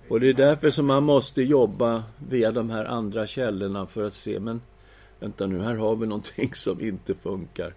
Och 0.08 0.20
det 0.20 0.30
är 0.30 0.34
därför 0.34 0.70
som 0.70 0.86
man 0.86 1.04
måste 1.04 1.42
jobba 1.42 2.04
via 2.30 2.52
de 2.52 2.70
här 2.70 2.86
andra 2.86 3.28
källorna 3.28 3.86
för 3.86 4.08
att 4.08 4.14
se, 4.14 4.40
men 4.40 4.62
vänta 5.20 5.48
nu, 5.48 5.62
här 5.62 5.76
har 5.76 5.96
vi 5.96 6.08
någonting 6.08 6.52
som 6.56 6.82
inte 6.82 7.16
funkar 7.16 7.74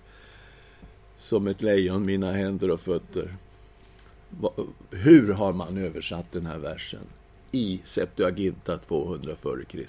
som 1.17 1.47
ett 1.47 1.63
lejon 1.63 2.07
mina 2.07 2.33
händer 2.33 2.71
och 2.71 2.81
fötter. 2.81 3.37
Hur 4.91 5.33
har 5.33 5.53
man 5.53 5.79
översatt 5.79 6.33
den 6.33 6.47
här 6.47 6.59
versen 6.59 7.07
i 7.53 7.81
Septuaginta 7.85 8.79
200 8.79 9.33
f.Kr.? 9.33 9.87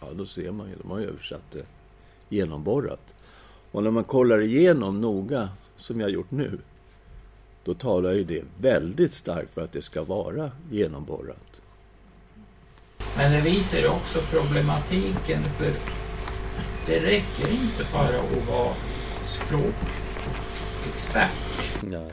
Ja, 0.00 0.06
då 0.12 0.26
ser 0.26 0.52
man 0.52 0.68
ju, 0.68 0.74
de 0.82 0.90
har 0.90 1.00
översatt 1.00 1.52
det 1.52 1.66
genomborrat. 2.28 3.14
Och 3.72 3.82
när 3.82 3.90
man 3.90 4.04
kollar 4.04 4.40
igenom 4.40 5.00
noga, 5.00 5.48
som 5.76 6.00
jag 6.00 6.10
gjort 6.10 6.30
nu, 6.30 6.58
då 7.64 7.74
talar 7.74 8.12
ju 8.12 8.24
det 8.24 8.44
väldigt 8.60 9.14
starkt 9.14 9.54
för 9.54 9.64
att 9.64 9.72
det 9.72 9.82
ska 9.82 10.02
vara 10.02 10.50
genomborrat. 10.70 11.62
Men 13.16 13.32
det 13.32 13.40
visar 13.40 13.78
ju 13.78 13.88
också 13.88 14.18
problematiken, 14.18 15.42
för 15.42 15.72
det 16.86 17.00
räcker 17.00 17.50
inte 17.50 17.86
bara 17.92 18.20
att 18.20 18.48
vara 18.48 18.74
språk 19.24 20.11
expert. 20.94 21.30
Ja. 21.90 22.06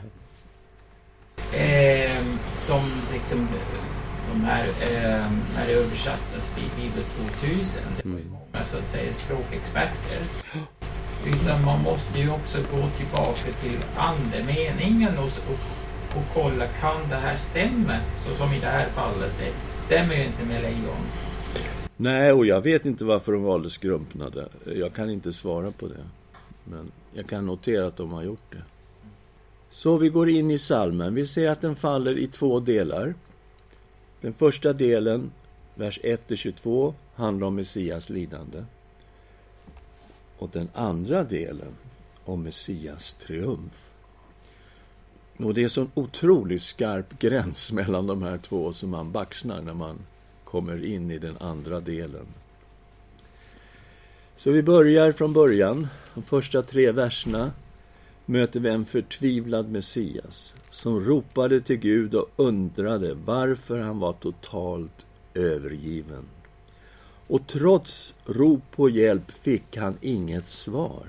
Eh, 1.58 2.22
som 2.56 2.80
liksom 3.12 3.48
de 4.32 4.40
här, 4.44 4.66
eh, 4.68 5.30
när 5.56 5.66
det 5.66 5.72
översattes 5.72 6.54
till 6.54 6.70
Bibel 6.76 7.04
2000, 7.40 7.82
det 8.02 8.08
var 8.08 8.18
ju 8.18 8.22
mm. 8.22 8.32
många 8.32 8.64
så 8.64 8.78
att 8.78 8.90
säga 8.90 9.12
språkexperter. 9.12 10.24
Utan 11.26 11.64
man 11.64 11.82
måste 11.82 12.18
ju 12.18 12.30
också 12.30 12.58
gå 12.58 12.88
tillbaka 12.88 13.52
till 13.62 13.78
andemeningen 13.96 15.18
och, 15.18 15.24
och, 15.24 15.60
och 16.16 16.24
kolla, 16.34 16.66
kan 16.66 17.08
det 17.10 17.16
här 17.16 17.36
stämma? 17.36 17.96
Så 18.16 18.34
som 18.34 18.52
i 18.52 18.60
det 18.60 18.66
här 18.66 18.88
fallet, 18.88 19.32
det 19.38 19.52
stämmer 19.86 20.14
ju 20.14 20.24
inte 20.24 20.44
med 20.44 20.62
lejon. 20.62 21.04
Nej, 21.96 22.32
och 22.32 22.46
jag 22.46 22.60
vet 22.60 22.86
inte 22.86 23.04
varför 23.04 23.32
de 23.32 23.42
valde 23.42 23.70
skrumpnade. 23.70 24.48
Jag 24.76 24.94
kan 24.94 25.10
inte 25.10 25.32
svara 25.32 25.70
på 25.70 25.86
det. 25.88 26.04
Men 26.64 26.92
jag 27.12 27.26
kan 27.26 27.46
notera 27.46 27.86
att 27.86 27.96
de 27.96 28.12
har 28.12 28.22
gjort 28.22 28.52
det. 28.52 28.62
Så 29.70 29.96
vi 29.96 30.08
går 30.08 30.28
in 30.28 30.50
i 30.50 30.58
salmen. 30.58 31.14
Vi 31.14 31.26
ser 31.26 31.48
att 31.48 31.60
den 31.60 31.76
faller 31.76 32.18
i 32.18 32.26
två 32.26 32.60
delar. 32.60 33.14
Den 34.20 34.32
första 34.32 34.72
delen, 34.72 35.32
vers 35.74 36.00
1-22, 36.02 36.94
handlar 37.14 37.46
om 37.46 37.54
Messias 37.54 38.10
lidande. 38.10 38.64
Och 40.38 40.50
den 40.52 40.68
andra 40.74 41.24
delen 41.24 41.74
om 42.24 42.42
Messias 42.42 43.12
triumf. 43.12 43.90
Och 45.38 45.54
det 45.54 45.64
är 45.64 45.68
så 45.68 45.86
otroligt 45.94 46.62
skarp 46.62 47.18
gräns 47.18 47.72
mellan 47.72 48.06
de 48.06 48.22
här 48.22 48.38
två 48.38 48.72
som 48.72 48.90
man 48.90 49.12
baxnar 49.12 49.62
när 49.62 49.74
man 49.74 49.98
kommer 50.44 50.84
in 50.84 51.10
i 51.10 51.18
den 51.18 51.36
andra 51.36 51.80
delen. 51.80 52.26
Så 54.40 54.50
vi 54.50 54.62
börjar 54.62 55.12
från 55.12 55.32
början, 55.32 55.88
de 56.14 56.22
första 56.22 56.62
tre 56.62 56.92
verserna 56.92 57.52
möter 58.26 58.60
vi 58.60 58.68
en 58.68 58.84
förtvivlad 58.84 59.70
Messias 59.70 60.56
som 60.70 61.04
ropade 61.04 61.60
till 61.60 61.76
Gud 61.76 62.14
och 62.14 62.30
undrade 62.36 63.14
varför 63.14 63.78
han 63.78 63.98
var 63.98 64.12
totalt 64.12 65.06
övergiven. 65.34 66.24
Och 67.26 67.46
trots 67.46 68.14
rop 68.24 68.62
på 68.70 68.88
hjälp 68.88 69.30
fick 69.30 69.76
han 69.76 69.96
inget 70.00 70.48
svar. 70.48 71.06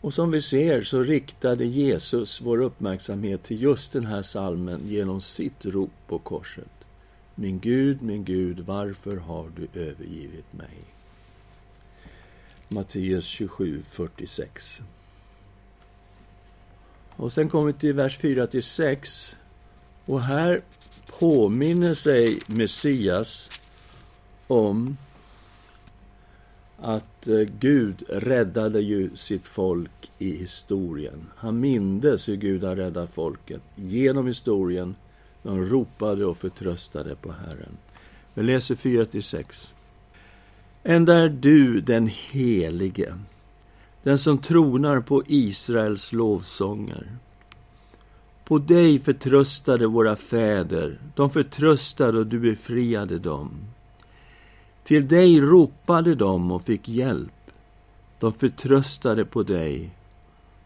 Och 0.00 0.14
som 0.14 0.30
vi 0.30 0.42
ser 0.42 0.82
så 0.82 1.02
riktade 1.02 1.64
Jesus 1.64 2.40
vår 2.40 2.62
uppmärksamhet 2.62 3.42
till 3.42 3.62
just 3.62 3.92
den 3.92 4.06
här 4.06 4.22
salmen 4.22 4.80
genom 4.86 5.20
sitt 5.20 5.66
rop 5.66 5.92
på 6.06 6.18
korset. 6.18 6.72
Min 7.34 7.58
Gud, 7.58 8.02
min 8.02 8.24
Gud, 8.24 8.60
varför 8.60 9.16
har 9.16 9.50
du 9.56 9.80
övergivit 9.80 10.52
mig? 10.52 10.97
Matteus 12.68 13.24
27, 13.24 13.82
46. 13.90 14.82
Och 17.16 17.32
sen 17.32 17.48
kommer 17.48 17.66
vi 17.66 17.72
till 17.72 17.92
vers 17.92 18.18
4 18.18 18.46
till 18.46 18.62
6. 18.62 19.36
Och 20.04 20.22
här 20.22 20.62
påminner 21.18 21.94
sig 21.94 22.38
Messias 22.46 23.50
om 24.46 24.96
att 26.76 27.28
eh, 27.28 27.40
Gud 27.58 28.02
räddade 28.08 28.80
ju 28.80 29.16
sitt 29.16 29.46
folk 29.46 30.10
i 30.18 30.36
historien. 30.36 31.26
Han 31.36 31.60
mindes 31.60 32.28
hur 32.28 32.36
Gud 32.36 32.64
har 32.64 32.76
räddat 32.76 33.10
folket 33.10 33.62
genom 33.74 34.26
historien. 34.26 34.94
De 35.42 35.64
ropade 35.64 36.24
och 36.24 36.36
förtröstade 36.36 37.14
på 37.14 37.32
Herren. 37.32 37.76
Vi 38.34 38.42
läser 38.42 38.74
4-6. 38.74 39.74
Ända 40.90 41.14
är 41.14 41.28
du 41.28 41.80
den 41.80 42.06
helige, 42.06 43.18
den 44.02 44.18
som 44.18 44.38
tronar 44.38 45.00
på 45.00 45.22
Israels 45.26 46.12
lovsånger. 46.12 47.06
På 48.44 48.58
dig 48.58 48.98
förtröstade 48.98 49.86
våra 49.86 50.16
fäder, 50.16 50.98
de 51.14 51.30
förtröstade 51.30 52.18
och 52.18 52.26
du 52.26 52.38
befriade 52.38 53.18
dem. 53.18 53.50
Till 54.84 55.08
dig 55.08 55.40
ropade 55.40 56.14
de 56.14 56.52
och 56.52 56.62
fick 56.62 56.88
hjälp. 56.88 57.50
De 58.18 58.32
förtröstade 58.32 59.24
på 59.24 59.42
dig 59.42 59.90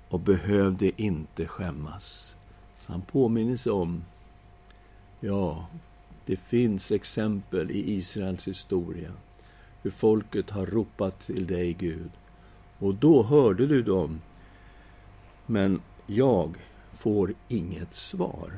och 0.09 0.21
behövde 0.21 1.03
inte 1.03 1.47
skämmas. 1.47 2.37
Han 2.87 3.03
påminner 3.03 3.57
sig 3.57 3.73
om, 3.73 4.05
ja, 5.21 5.67
det 6.27 6.37
finns 6.37 6.91
exempel 6.93 7.71
i 7.71 7.93
Israels 7.93 8.49
historia 8.49 9.13
hur 9.83 9.91
folket 9.91 10.51
har 10.51 10.67
ropat 10.67 11.21
till 11.21 11.47
dig, 11.47 11.73
Gud. 11.73 12.11
Och 12.79 12.95
då 12.95 13.23
hörde 13.23 13.67
du 13.67 13.83
dem. 13.83 14.21
Men 15.47 15.81
jag 16.07 16.57
får 16.93 17.35
inget 17.49 17.95
svar. 17.95 18.53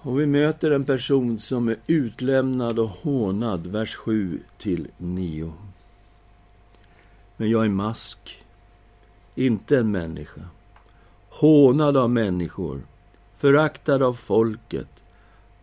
Och 0.00 0.20
vi 0.20 0.26
möter 0.26 0.70
en 0.70 0.84
person 0.84 1.38
som 1.38 1.68
är 1.68 1.76
utlämnad 1.86 2.78
och 2.78 2.88
hånad, 2.88 3.66
vers 3.66 3.96
7 3.96 4.40
till 4.58 4.88
9. 4.96 5.52
Men 7.36 7.50
jag 7.50 7.64
är 7.64 7.68
mask, 7.68 8.44
inte 9.34 9.78
en 9.78 9.90
människa. 9.90 10.40
Hånad 11.28 11.96
av 11.96 12.10
människor, 12.10 12.80
föraktad 13.36 14.02
av 14.02 14.14
folket. 14.14 14.88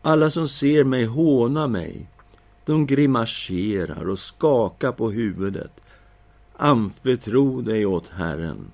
Alla 0.02 0.30
som 0.30 0.48
ser 0.48 0.84
mig 0.84 1.06
hånar 1.06 1.68
mig. 1.68 2.08
De 2.66 2.86
grimaserar 2.86 4.10
och 4.10 4.20
skakar 4.20 4.92
på 4.92 5.12
huvudet. 5.12 5.72
Anförtro 6.56 7.62
dig 7.62 7.86
åt 7.86 8.08
Herren. 8.10 8.72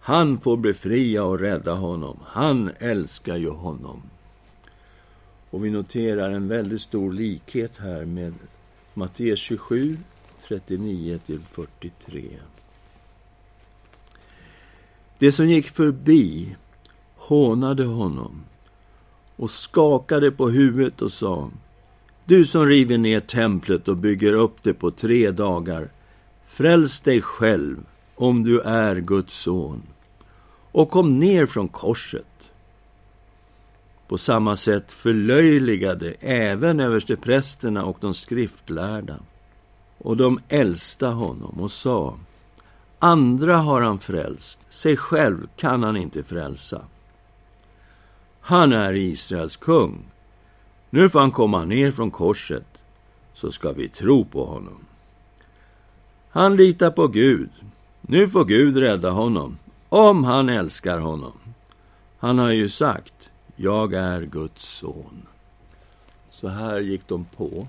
Han 0.00 0.40
får 0.40 0.56
befria 0.56 1.24
och 1.24 1.38
rädda 1.38 1.74
honom. 1.74 2.18
Han 2.26 2.70
älskar 2.78 3.36
ju 3.36 3.50
honom. 3.50 4.02
Och 5.50 5.64
vi 5.64 5.70
noterar 5.70 6.30
en 6.30 6.48
väldigt 6.48 6.80
stor 6.80 7.12
likhet 7.12 7.78
här 7.78 8.04
med 8.04 8.34
Matteus 8.94 9.38
27, 9.38 9.96
39-43. 10.48 12.28
Det 15.18 15.32
som 15.32 15.48
gick 15.48 15.68
förbi 15.68 16.56
hånade 17.16 17.84
honom 17.84 18.42
och 19.36 19.50
skakade 19.50 20.30
på 20.30 20.48
huvudet 20.48 21.02
och 21.02 21.12
sa 21.12 21.50
du 22.30 22.46
som 22.46 22.66
river 22.66 22.98
ner 22.98 23.20
templet 23.20 23.88
och 23.88 23.96
bygger 23.96 24.32
upp 24.32 24.62
det 24.62 24.74
på 24.74 24.90
tre 24.90 25.30
dagar 25.30 25.88
Fräls 26.44 27.00
dig 27.00 27.22
själv 27.22 27.76
om 28.14 28.44
du 28.44 28.60
är 28.60 28.96
Guds 28.96 29.34
son 29.34 29.82
och 30.72 30.90
kom 30.90 31.18
ner 31.18 31.46
från 31.46 31.68
korset 31.68 32.52
på 34.08 34.18
samma 34.18 34.56
sätt 34.56 34.92
förlöjligade 34.92 36.14
även 36.20 36.80
översteprästerna 36.80 37.84
och 37.84 37.96
de 38.00 38.14
skriftlärda. 38.14 39.18
Och 39.98 40.16
de 40.16 40.40
äldsta 40.48 41.08
honom 41.08 41.60
och 41.60 41.72
sa 41.72 42.18
Andra 42.98 43.56
har 43.56 43.80
han 43.80 43.98
frälst, 43.98 44.60
sig 44.68 44.96
själv 44.96 45.48
kan 45.56 45.82
han 45.82 45.96
inte 45.96 46.22
frälsa. 46.22 46.82
Han 48.40 48.72
är 48.72 48.94
Israels 48.94 49.56
kung. 49.56 50.04
Nu 50.90 51.08
får 51.08 51.20
han 51.20 51.30
komma 51.30 51.64
ner 51.64 51.90
från 51.90 52.10
korset, 52.10 52.82
så 53.34 53.52
ska 53.52 53.72
vi 53.72 53.88
tro 53.88 54.24
på 54.24 54.44
honom. 54.44 54.84
Han 56.30 56.56
litar 56.56 56.90
på 56.90 57.08
Gud. 57.08 57.50
Nu 58.00 58.28
får 58.28 58.44
Gud 58.44 58.76
rädda 58.76 59.10
honom, 59.10 59.58
om 59.88 60.24
han 60.24 60.48
älskar 60.48 60.98
honom. 60.98 61.32
Han 62.18 62.38
har 62.38 62.50
ju 62.50 62.68
sagt 62.68 63.30
jag 63.56 63.94
är 63.94 64.22
Guds 64.22 64.68
son. 64.68 65.26
Så 66.30 66.48
här 66.48 66.80
gick 66.80 67.08
de 67.08 67.24
på 67.24 67.66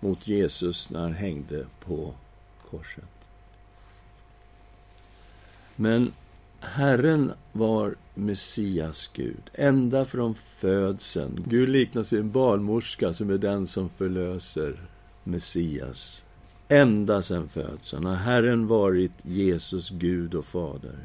mot 0.00 0.28
Jesus 0.28 0.90
när 0.90 1.00
han 1.00 1.14
hängde 1.14 1.66
på 1.84 2.14
korset. 2.70 3.28
Men 5.76 6.12
Herren 6.60 7.32
var 7.52 7.94
Messias 8.14 9.10
Gud, 9.12 9.50
ända 9.54 10.04
från 10.04 10.34
födseln. 10.34 11.44
Gud 11.46 11.68
liknas 11.68 12.12
vid 12.12 12.20
en 12.20 12.30
barnmorska 12.30 13.14
som 13.14 13.30
är 13.30 13.38
den 13.38 13.66
som 13.66 13.88
förlöser 13.88 14.80
Messias. 15.24 16.24
Ända 16.68 17.22
sedan 17.22 17.48
födseln 17.48 18.06
har 18.06 18.14
Herren 18.14 18.66
varit 18.66 19.12
Jesus 19.22 19.90
Gud 19.90 20.34
och 20.34 20.44
Fader. 20.44 20.98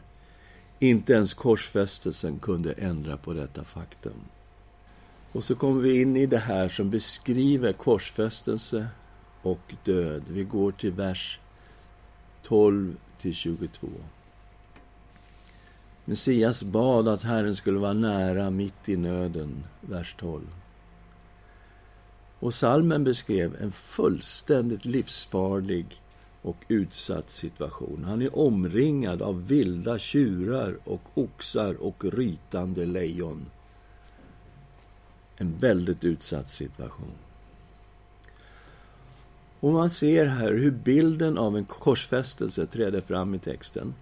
Inte 0.80 1.14
ens 1.14 1.34
korsfästelsen 1.34 2.40
kunde 2.40 2.72
ändra 2.72 3.18
på 3.18 3.34
detta 3.34 3.64
faktum. 3.64 4.22
Och 5.32 5.44
så 5.44 5.56
kommer 5.56 5.82
vi 5.82 6.02
in 6.02 6.16
i 6.16 6.26
det 6.26 6.38
här 6.38 6.70
som 6.70 6.90
beskriver 6.90 7.74
korsfästelse 7.74 8.88
och 9.42 9.74
död. 9.84 10.24
Vi 10.28 10.44
går 10.44 10.72
till 10.72 10.92
vers 10.92 11.40
12 12.44 12.96
till 13.22 13.34
22. 13.36 13.88
Messias 16.08 16.64
bad 16.64 17.08
att 17.08 17.24
Herren 17.24 17.56
skulle 17.56 17.80
vara 17.80 17.94
nära 17.94 18.50
mitt 18.50 18.90
i 18.90 18.98
nöden, 18.98 19.64
vers 19.82 20.16
12. 20.20 20.42
Och 22.40 22.54
salmen 22.54 23.04
beskrev 23.04 23.56
en 23.62 23.72
fullständigt 23.72 24.86
livsfarlig 24.86 26.02
och 26.42 26.58
utsatt 26.68 27.32
situation. 27.32 28.04
Han 28.04 28.22
är 28.22 28.40
omringad 28.40 29.22
av 29.22 29.48
vilda 29.48 30.00
tjurar 30.00 30.78
och 30.84 31.02
oxar 31.14 31.74
och 31.74 32.06
rytande 32.06 32.86
lejon. 32.86 33.46
En 35.38 35.58
väldigt 35.58 36.04
utsatt 36.04 36.52
situation. 36.52 37.14
Och 39.60 39.74
man 39.74 39.90
ser 39.90 40.26
här 40.26 40.54
hur 40.54 40.72
bilden 40.72 41.38
av 41.38 41.58
en 41.58 41.66
korsfästelse 41.66 42.66
träder 42.66 43.02
fram 43.02 43.36
i 43.36 43.40
texten. 43.40 43.94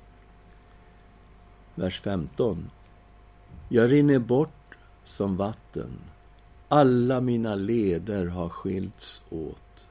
Vers 1.75 2.01
15. 2.01 2.69
Jag 3.69 3.91
rinner 3.91 4.19
bort 4.19 4.75
som 5.03 5.37
vatten. 5.37 5.91
Alla 6.67 7.21
mina 7.21 7.55
leder 7.55 8.25
har 8.25 8.49
skilts 8.49 9.21
åt. 9.29 9.87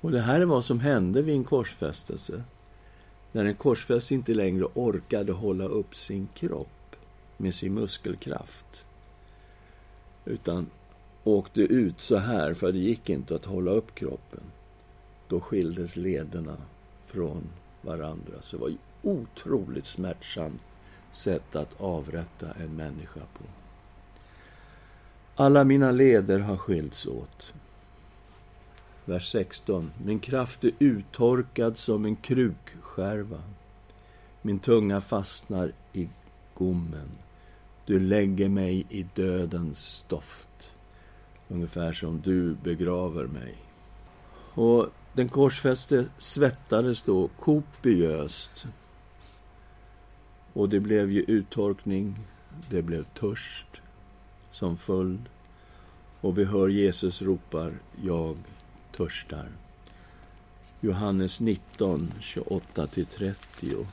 Och 0.00 0.10
det 0.10 0.20
här 0.20 0.40
är 0.40 0.44
vad 0.44 0.64
som 0.64 0.80
hände 0.80 1.22
vid 1.22 1.34
en 1.34 1.44
korsfästelse. 1.44 2.42
När 3.32 3.44
en 3.44 3.54
korsfäst 3.54 4.10
inte 4.10 4.34
längre 4.34 4.64
orkade 4.74 5.32
hålla 5.32 5.64
upp 5.64 5.94
sin 5.94 6.28
kropp 6.34 6.96
med 7.36 7.54
sin 7.54 7.74
muskelkraft. 7.74 8.84
Utan 10.24 10.66
åkte 11.24 11.60
ut 11.60 12.00
så 12.00 12.16
här, 12.16 12.54
för 12.54 12.72
det 12.72 12.78
gick 12.78 13.10
inte 13.10 13.34
att 13.34 13.44
hålla 13.44 13.70
upp 13.70 13.94
kroppen. 13.94 14.42
Då 15.28 15.40
skildes 15.40 15.96
lederna 15.96 16.56
från 17.02 17.42
varandra. 17.82 18.34
Så 18.42 18.56
det 18.56 18.62
var 18.62 18.72
otroligt 19.02 19.86
smärtsamt 19.86 20.64
sätt 21.12 21.56
att 21.56 21.80
avrätta 21.80 22.52
en 22.52 22.76
människa 22.76 23.20
på. 23.20 23.44
Alla 25.34 25.64
mina 25.64 25.90
leder 25.90 26.38
har 26.38 26.56
skilts 26.56 27.06
åt. 27.06 27.52
Vers 29.04 29.32
16. 29.32 29.90
Min 30.04 30.18
kraft 30.18 30.64
är 30.64 30.72
uttorkad 30.78 31.78
som 31.78 32.04
en 32.04 32.16
krukskärva. 32.16 33.42
Min 34.42 34.58
tunga 34.58 35.00
fastnar 35.00 35.72
i 35.92 36.08
gommen. 36.54 37.08
Du 37.86 38.00
lägger 38.00 38.48
mig 38.48 38.86
i 38.88 39.02
dödens 39.14 39.78
stoft. 39.78 40.72
Ungefär 41.48 41.92
som 41.92 42.20
du 42.20 42.54
begraver 42.54 43.26
mig. 43.26 43.54
Och 44.54 44.86
den 45.12 45.28
korsfäste 45.28 46.06
svettades 46.18 47.02
då 47.02 47.28
kopiöst. 47.28 48.66
Och 50.52 50.68
det 50.68 50.80
blev 50.80 51.10
ju 51.10 51.22
uttorkning, 51.22 52.18
det 52.70 52.82
blev 52.82 53.04
törst 53.04 53.66
som 54.52 54.76
följd. 54.76 55.28
Och 56.20 56.38
vi 56.38 56.44
hör 56.44 56.68
Jesus 56.68 57.22
ropar, 57.22 57.72
jag 58.02 58.36
törstar. 58.96 59.48
Johannes 60.80 61.40
19, 61.40 62.12
28-30. 62.20 63.86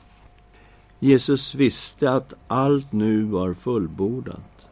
Jesus 0.98 1.54
visste 1.54 2.12
att 2.12 2.34
allt 2.46 2.92
nu 2.92 3.22
var 3.22 3.54
fullbordat. 3.54 4.68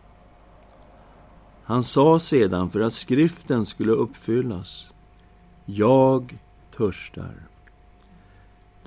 Han 1.63 1.85
sa 1.85 2.21
sedan 2.21 2.71
för 2.71 2.81
att 2.81 2.93
skriften 2.93 3.67
skulle 3.67 3.93
uppfyllas. 3.93 4.91
Jag 5.65 6.39
törstar. 6.77 7.48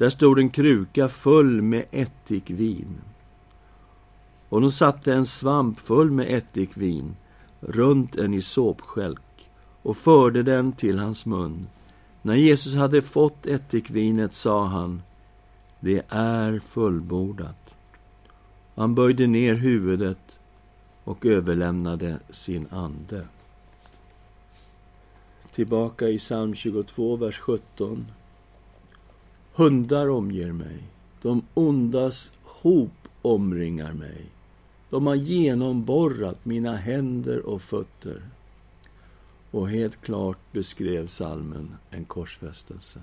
Där 0.02 0.10
stod 0.10 0.40
en 0.40 0.50
kruka 0.50 1.08
full 1.08 1.62
med 1.62 1.86
ättikvin. 1.92 3.02
Och 4.50 4.62
de 4.62 4.72
satte 4.72 5.14
en 5.14 5.26
svamp 5.26 5.80
full 5.80 6.12
med 6.12 6.38
ättikvin 6.38 7.16
runt 7.60 8.16
en 8.16 8.34
isopskälk 8.34 9.50
och 9.82 9.98
förde 9.98 10.44
den 10.44 10.72
till 10.72 11.00
hans 11.00 11.26
mun. 11.26 11.68
När 12.22 12.36
Jesus 12.36 12.76
hade 12.76 13.02
fått 13.02 13.46
ättikvinet 13.46 14.34
sa 14.34 14.66
han, 14.66 15.02
det 15.80 16.02
är 16.10 16.60
fullbordat. 16.60 17.76
Han 18.76 18.96
böjde 18.96 19.28
ner 19.28 19.54
huvudet 19.54 20.40
och 21.04 21.26
överlämnade 21.26 22.20
sin 22.30 22.68
ande. 22.70 23.26
Tillbaka 25.52 26.08
i 26.08 26.18
psalm 26.18 26.56
22, 26.56 27.16
vers 27.16 27.40
17. 27.40 28.06
Hundar 29.54 30.10
omger 30.10 30.52
mig, 30.52 30.84
de 31.22 31.42
ondas 31.54 32.32
hop 32.44 33.08
omringar 33.22 33.94
mig. 33.94 34.26
De 34.90 35.08
har 35.08 35.16
genomborrat 35.16 36.46
mina 36.46 36.76
händer 36.76 37.46
och 37.46 37.62
fötter. 37.62 38.22
Och 39.52 39.70
helt 39.70 40.02
klart 40.02 40.38
beskrev 40.52 41.08
salmen 41.08 41.76
en 41.90 42.06
korsfästelse. 42.06 43.00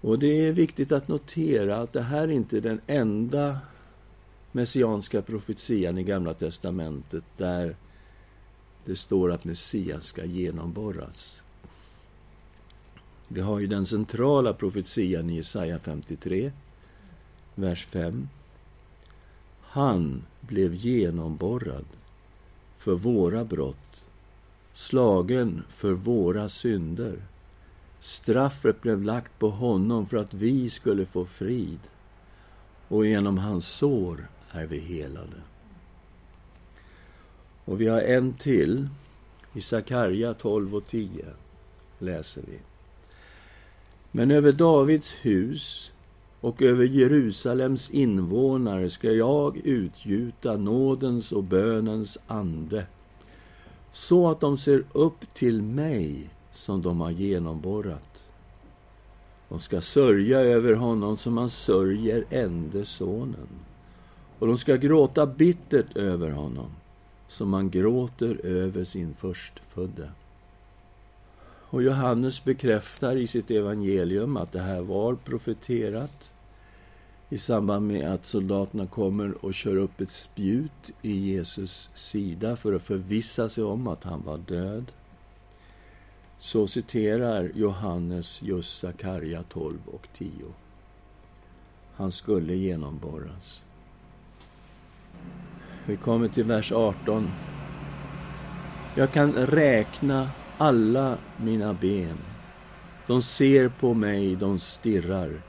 Och 0.00 0.18
det 0.18 0.46
är 0.46 0.52
viktigt 0.52 0.92
att 0.92 1.08
notera 1.08 1.76
att 1.76 1.92
det 1.92 2.02
här 2.02 2.28
inte 2.30 2.56
är 2.56 2.60
den 2.60 2.80
enda 2.86 3.58
messianska 4.52 5.22
profetian 5.22 5.98
i 5.98 6.02
Gamla 6.02 6.34
testamentet 6.34 7.24
där 7.36 7.76
det 8.84 8.96
står 8.96 9.32
att 9.32 9.44
Messias 9.44 10.04
ska 10.04 10.24
genomborras. 10.24 11.42
Vi 13.32 13.40
har 13.40 13.58
ju 13.58 13.66
den 13.66 13.86
centrala 13.86 14.52
profetian 14.52 15.30
i 15.30 15.36
Jesaja 15.36 15.78
53, 15.78 16.52
vers 17.54 17.86
5. 17.86 18.28
Han 19.60 20.22
blev 20.40 20.74
genomborrad 20.74 21.84
för 22.76 22.94
våra 22.94 23.44
brott, 23.44 24.04
slagen 24.72 25.62
för 25.68 25.92
våra 25.92 26.48
synder. 26.48 27.16
Straffet 28.00 28.82
blev 28.82 29.02
lagt 29.02 29.38
på 29.38 29.50
honom 29.50 30.06
för 30.06 30.16
att 30.16 30.34
vi 30.34 30.70
skulle 30.70 31.06
få 31.06 31.24
frid 31.24 31.80
och 32.88 33.06
genom 33.06 33.38
hans 33.38 33.68
sår 33.68 34.28
är 34.50 34.66
vi 34.66 34.78
helade. 34.78 35.36
Och 37.64 37.80
vi 37.80 37.86
har 37.86 38.00
en 38.00 38.34
till. 38.34 38.88
I 39.52 39.60
Sakarja 39.60 40.34
12 40.34 40.74
och 40.74 40.86
10 40.86 41.24
läser 41.98 42.42
vi. 42.42 42.58
Men 44.12 44.30
över 44.30 44.52
Davids 44.52 45.14
hus 45.22 45.92
och 46.40 46.62
över 46.62 46.84
Jerusalems 46.84 47.90
invånare 47.90 48.90
ska 48.90 49.12
jag 49.12 49.56
utgjuta 49.56 50.56
nådens 50.56 51.32
och 51.32 51.44
bönens 51.44 52.18
ande 52.26 52.86
så 53.92 54.30
att 54.30 54.40
de 54.40 54.56
ser 54.56 54.84
upp 54.92 55.34
till 55.34 55.62
mig 55.62 56.30
som 56.52 56.82
de 56.82 57.00
har 57.00 57.10
genomborrat. 57.10 58.24
De 59.48 59.60
ska 59.60 59.80
sörja 59.80 60.40
över 60.40 60.72
honom 60.74 61.16
som 61.16 61.34
man 61.34 61.50
sörjer 61.50 62.24
ende 62.30 62.84
sonen 62.84 63.48
och 64.38 64.46
de 64.46 64.58
ska 64.58 64.76
gråta 64.76 65.26
bittert 65.26 65.96
över 65.96 66.30
honom 66.30 66.70
som 67.28 67.48
man 67.48 67.70
gråter 67.70 68.46
över 68.46 68.84
sin 68.84 69.14
förstfödde. 69.14 70.10
Och 71.70 71.82
Johannes 71.82 72.44
bekräftar 72.44 73.16
i 73.16 73.26
sitt 73.26 73.50
evangelium 73.50 74.36
att 74.36 74.52
det 74.52 74.60
här 74.60 74.80
var 74.80 75.14
profeterat 75.14 76.30
i 77.28 77.38
samband 77.38 77.86
med 77.86 78.12
att 78.14 78.26
soldaterna 78.26 78.86
kommer 78.86 79.44
och 79.44 79.54
kör 79.54 79.76
upp 79.76 80.00
ett 80.00 80.10
spjut 80.10 80.90
i 81.02 81.12
Jesus 81.12 81.90
sida 81.94 82.56
för 82.56 82.72
att 82.72 82.82
förvissa 82.82 83.48
sig 83.48 83.64
om 83.64 83.86
att 83.86 84.04
han 84.04 84.22
var 84.22 84.38
död. 84.38 84.92
Så 86.38 86.66
citerar 86.66 87.50
Johannes 87.54 88.42
just 88.42 88.78
Sakarja 88.78 89.42
12 89.42 89.78
och 89.86 90.08
10. 90.14 90.30
Han 91.94 92.12
skulle 92.12 92.54
genomborras. 92.54 93.62
Vi 95.86 95.96
kommer 95.96 96.28
till 96.28 96.44
vers 96.44 96.72
18. 96.72 97.30
Jag 98.96 99.12
kan 99.12 99.32
räkna 99.32 100.28
alla 100.60 101.18
mina 101.36 101.72
ben. 101.74 102.18
De 103.06 103.22
ser 103.22 103.68
på 103.68 103.94
mig, 103.94 104.36
de 104.36 104.58
stirrar. 104.58 105.42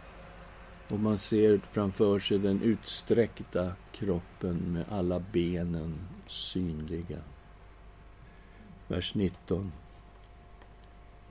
Och 0.89 0.99
man 0.99 1.17
ser 1.17 1.57
framför 1.71 2.19
sig 2.19 2.39
den 2.39 2.61
utsträckta 2.61 3.71
kroppen 3.91 4.55
med 4.55 4.85
alla 4.89 5.19
benen 5.31 5.93
synliga. 6.27 7.17
Vers 8.87 9.15
19. 9.15 9.71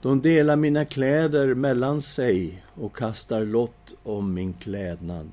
De 0.03 0.21
delar 0.21 0.57
mina 0.57 0.85
kläder 0.85 1.55
mellan 1.55 2.03
sig 2.03 2.65
och 2.75 2.97
kastar 2.97 3.45
lott 3.45 3.95
om 4.03 4.35
min 4.35 4.53
klädnad. 4.53 5.29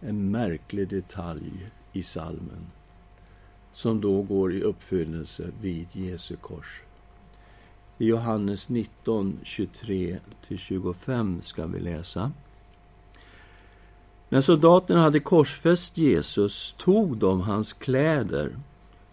En 0.00 0.30
märklig 0.30 0.88
detalj 0.88 1.70
i 1.92 2.02
salmen 2.02 2.66
som 3.72 4.00
då 4.00 4.22
går 4.22 4.52
i 4.52 4.62
uppfyllelse 4.62 5.50
vid 5.60 5.86
Jesu 5.92 6.36
kors. 6.36 6.82
I 8.00 8.06
Johannes 8.06 8.68
19, 8.68 9.38
23-25 9.44 11.40
ska 11.40 11.66
vi 11.66 11.80
läsa. 11.80 12.32
När 14.28 14.40
soldaterna 14.40 15.02
hade 15.02 15.20
korsfäst 15.20 15.96
Jesus 15.96 16.74
tog 16.78 17.16
de 17.16 17.40
hans 17.40 17.72
kläder 17.72 18.56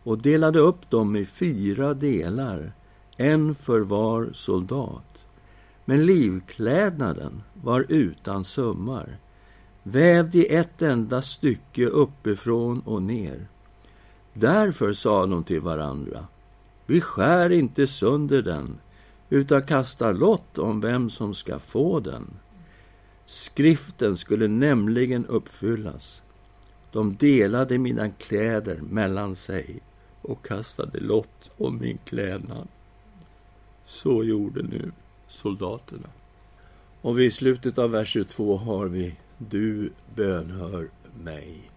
och 0.04 0.18
delade 0.18 0.60
upp 0.60 0.90
dem 0.90 1.16
i 1.16 1.26
fyra 1.26 1.94
delar, 1.94 2.72
en 3.18 3.56
för 3.56 3.80
var 3.80 4.30
soldat. 4.34 5.26
Men 5.86 6.06
livklädnaden 6.06 7.44
var 7.54 7.86
utan 7.90 8.46
sömmar, 8.46 9.18
vävd 9.84 10.36
i 10.36 10.56
ett 10.56 10.82
enda 10.82 11.22
stycke 11.22 11.86
uppifrån 11.86 12.80
och 12.80 13.02
ner. 13.02 13.48
Därför 14.34 14.94
sa 14.94 15.26
de 15.26 15.44
till 15.44 15.62
varandra, 15.62 16.28
vi 16.88 17.02
skär 17.02 17.50
inte 17.50 17.88
sönder 17.88 18.42
den, 18.42 18.80
utan 19.30 19.64
kastar 19.64 20.14
lott 20.14 20.58
om 20.58 20.82
vem 20.82 21.10
som 21.10 21.36
ska 21.36 21.60
få 21.60 22.00
den. 22.00 22.34
Skriften 23.26 24.18
skulle 24.18 24.48
nämligen 24.48 25.26
uppfyllas. 25.26 26.22
De 26.92 27.16
delade 27.16 27.78
mina 27.78 28.10
kläder 28.10 28.82
mellan 28.82 29.36
sig 29.36 29.80
och 30.22 30.46
kastade 30.46 31.00
lott 31.00 31.52
om 31.58 31.80
min 31.80 31.98
klädnad. 31.98 32.68
Så 33.86 34.24
gjorde 34.24 34.64
nu 34.64 34.92
soldaterna. 35.28 36.08
Och 37.02 37.20
vid 37.20 37.34
slutet 37.34 37.78
av 37.78 37.92
vers 37.92 38.10
22 38.10 38.58
har 38.58 38.86
vi 38.86 39.16
Du 39.38 39.92
bönhör 40.16 40.90
mig. 41.24 41.72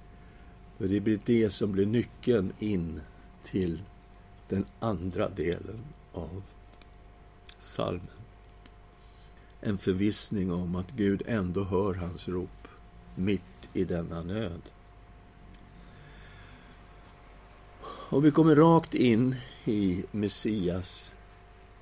För 0.79 0.89
det 0.89 1.01
blir 1.01 1.21
det 1.25 1.51
som 1.51 1.73
blir 1.73 1.87
nyckeln 1.87 2.53
in 2.59 3.01
till 3.45 3.83
den 4.51 4.65
andra 4.81 5.29
delen 5.29 5.85
av 6.13 6.43
salmen. 7.59 8.21
En 9.61 9.79
förvissning 9.79 10.53
om 10.53 10.77
att 10.77 10.91
Gud 10.91 11.23
ändå 11.27 11.65
hör 11.65 11.95
hans 11.95 12.29
rop 12.29 12.69
mitt 13.15 13.69
i 13.73 13.85
denna 13.85 14.23
nöd. 14.23 14.61
Och 17.83 18.25
vi 18.25 18.31
kommer 18.31 18.57
rakt 18.57 18.95
in 18.95 19.37
i 19.65 20.05
Messias 20.11 21.13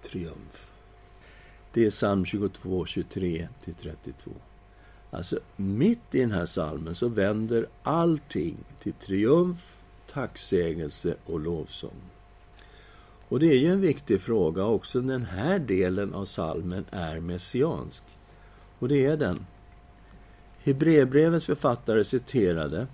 triumf. 0.03 0.71
Det 1.73 1.87
är 1.87 1.91
psalm 1.91 2.25
22, 2.25 2.85
23-32. 2.85 3.49
Alltså, 5.11 5.41
mitt 5.57 6.15
i 6.15 6.21
den 6.21 6.33
här 6.33 6.47
salmen 6.47 6.95
så 6.95 7.09
vänder 7.09 7.67
allting 7.83 8.57
till 8.83 8.93
triumf, 8.93 9.77
tacksägelse 10.07 11.15
och 11.27 11.41
lovsång. 11.41 12.01
Och 13.29 13.41
det 13.41 13.47
är 13.47 13.59
ju 13.59 13.73
en 13.73 13.81
viktig 13.81 14.21
fråga. 14.21 14.65
Också 14.65 15.01
den 15.01 15.25
här 15.25 15.59
delen 15.59 16.15
av 16.15 16.25
salmen 16.25 16.85
är 16.91 17.21
messiansk. 17.21 18.03
Och 18.79 18.89
det 18.89 19.07
är 19.07 19.17
den. 19.17 19.47
Hebreerbrevets 20.63 21.47
författare 21.47 22.05
citerade 22.05 22.87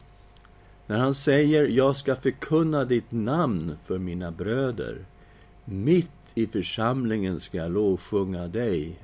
när 0.87 0.99
han 0.99 1.15
säger 1.15 1.69
”Jag 1.69 1.97
ska 1.97 2.15
förkunna 2.17 2.85
ditt 2.85 3.13
namn 3.13 3.77
för 3.85 3.99
mina 3.99 4.31
bröder. 4.31 5.05
Mitt 5.65 6.11
i 6.35 6.47
församlingen 6.47 7.41
ska 7.41 7.59
jag 7.59 7.73
lovsjunga 7.73 8.49
dig” 8.49 8.99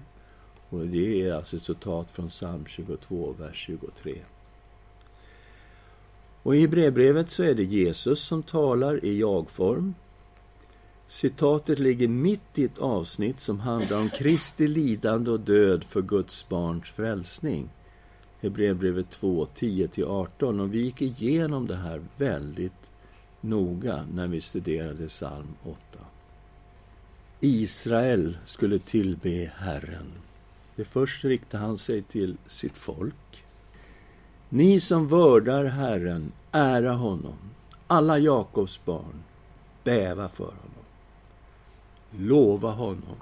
Och 0.71 0.87
det 0.87 1.23
är 1.23 1.33
alltså 1.33 1.57
ett 1.57 1.63
citat 1.63 2.11
från 2.11 2.29
psalm 2.29 2.65
22, 2.67 3.35
vers 3.39 3.57
23. 3.57 4.19
Och 6.43 6.57
i 6.57 6.69
brevbrevet 6.69 7.31
så 7.31 7.43
är 7.43 7.55
det 7.55 7.65
Jesus 7.65 8.21
som 8.21 8.43
talar 8.43 9.05
i 9.05 9.19
jag-form. 9.19 9.95
Citatet 11.11 11.79
ligger 11.79 12.09
mitt 12.09 12.59
i 12.59 12.65
ett 12.65 12.79
avsnitt 12.79 13.41
som 13.41 13.61
handlar 13.61 14.01
om 14.01 14.09
Kristi 14.11 14.69
lidande 14.69 15.31
och 15.31 15.41
död 15.41 15.85
för 15.85 16.03
Guds 16.03 16.49
barns 16.49 16.85
frälsning. 16.85 17.69
Hebreerbrevet 18.41 19.11
2, 19.11 19.47
10-18. 19.55 20.61
Och 20.61 20.75
vi 20.75 20.83
gick 20.83 21.03
igenom 21.03 21.67
det 21.67 21.77
här 21.77 22.03
väldigt 22.17 22.91
noga 23.41 24.05
när 24.13 24.27
vi 24.27 24.41
studerade 24.41 25.09
psalm 25.09 25.55
8. 25.65 25.79
Israel 27.41 28.37
skulle 28.45 28.79
tillbe 28.79 29.53
Herren. 29.57 30.13
Det 30.77 30.85
först 30.85 31.25
riktade 31.25 31.65
han 31.65 31.79
sig 31.79 32.03
till 32.03 32.37
sitt 32.47 32.79
folk. 32.79 33.45
Ni 34.49 34.81
som 34.81 35.09
vördar 35.09 35.65
Herren, 35.65 36.33
ära 36.53 36.93
honom. 36.93 37.39
Alla 37.87 38.19
Jakobs 38.19 38.85
barn, 38.85 39.23
bäva 39.85 40.29
för 40.29 40.45
honom. 40.45 40.80
Lova 42.11 42.71
honom, 42.71 43.17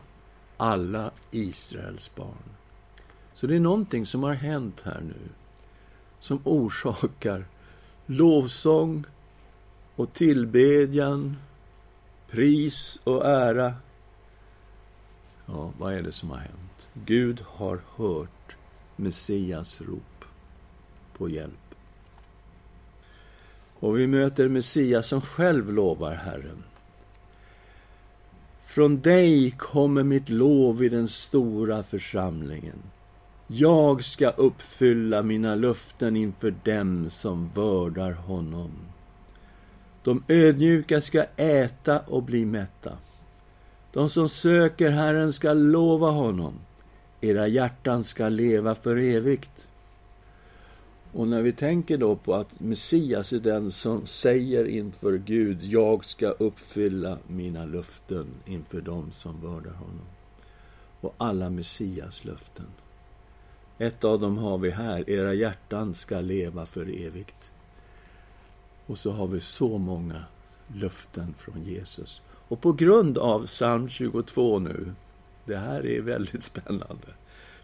alla 0.56 1.10
Israels 1.30 2.14
barn. 2.14 2.56
Så 3.34 3.46
det 3.46 3.56
är 3.56 3.60
någonting 3.60 4.06
som 4.06 4.22
har 4.22 4.34
hänt 4.34 4.82
här 4.84 5.00
nu 5.00 5.28
som 6.20 6.40
orsakar 6.44 7.44
lovsång 8.06 9.04
och 9.96 10.12
tillbedjan, 10.12 11.36
pris 12.30 12.98
och 13.04 13.26
ära. 13.26 13.74
Ja, 15.46 15.72
vad 15.78 15.94
är 15.94 16.02
det 16.02 16.12
som 16.12 16.30
har 16.30 16.38
hänt? 16.38 16.88
Gud 16.94 17.40
har 17.46 17.80
hört 17.96 18.56
Messias 18.96 19.80
rop 19.80 20.24
på 21.16 21.28
hjälp. 21.28 21.74
Och 23.80 23.98
vi 23.98 24.06
möter 24.06 24.48
Messias 24.48 25.06
som 25.06 25.20
själv 25.20 25.72
lovar 25.72 26.14
Herren. 26.14 26.64
Från 28.68 29.00
dig 29.00 29.50
kommer 29.50 30.02
mitt 30.02 30.28
lov 30.28 30.84
i 30.84 30.88
den 30.88 31.08
stora 31.08 31.82
församlingen. 31.82 32.82
Jag 33.46 34.04
ska 34.04 34.30
uppfylla 34.30 35.22
mina 35.22 35.54
löften 35.54 36.16
inför 36.16 36.54
dem 36.64 37.10
som 37.10 37.50
vördar 37.54 38.12
honom. 38.12 38.70
De 40.02 40.24
ödmjuka 40.28 41.00
ska 41.00 41.24
äta 41.36 42.00
och 42.00 42.22
bli 42.22 42.44
mätta. 42.44 42.92
De 43.92 44.10
som 44.10 44.28
söker 44.28 44.90
Herren 44.90 45.32
ska 45.32 45.52
lova 45.52 46.10
honom. 46.10 46.54
Era 47.20 47.48
hjärtan 47.48 48.04
ska 48.04 48.28
leva 48.28 48.74
för 48.74 48.96
evigt. 48.96 49.67
Och 51.12 51.28
när 51.28 51.42
vi 51.42 51.52
tänker 51.52 51.98
då 51.98 52.16
på 52.16 52.34
att 52.34 52.60
Messias 52.60 53.32
är 53.32 53.38
den 53.38 53.70
som 53.70 54.06
säger 54.06 54.64
inför 54.64 55.18
Gud, 55.18 55.62
jag 55.62 56.04
ska 56.04 56.28
uppfylla 56.28 57.18
mina 57.26 57.66
löften 57.66 58.26
inför 58.46 58.80
dem 58.80 59.12
som 59.12 59.40
vördar 59.40 59.72
honom. 59.72 60.06
Och 61.00 61.14
alla 61.18 61.50
Messias 61.50 62.24
löften. 62.24 62.66
Ett 63.78 64.04
av 64.04 64.20
dem 64.20 64.38
har 64.38 64.58
vi 64.58 64.70
här, 64.70 65.10
era 65.10 65.34
hjärtan 65.34 65.94
ska 65.94 66.20
leva 66.20 66.66
för 66.66 67.06
evigt. 67.06 67.50
Och 68.86 68.98
så 68.98 69.10
har 69.10 69.26
vi 69.26 69.40
så 69.40 69.78
många 69.78 70.24
löften 70.74 71.34
från 71.34 71.64
Jesus. 71.64 72.22
Och 72.28 72.60
på 72.60 72.72
grund 72.72 73.18
av 73.18 73.46
psalm 73.46 73.88
22 73.88 74.58
nu, 74.58 74.92
det 75.44 75.56
här 75.56 75.86
är 75.86 76.00
väldigt 76.00 76.44
spännande. 76.44 77.08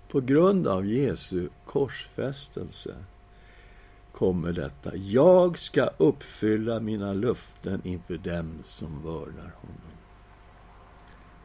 På 0.08 0.20
grund 0.20 0.66
av 0.66 0.86
Jesu 0.86 1.48
korsfästelse 1.64 2.94
kommer 4.14 4.52
detta. 4.52 4.96
Jag 4.96 5.58
ska 5.58 5.90
uppfylla 5.96 6.80
mina 6.80 7.12
löften 7.12 7.80
inför 7.84 8.16
dem 8.16 8.58
som 8.62 9.02
vördar 9.02 9.54
honom. 9.60 9.94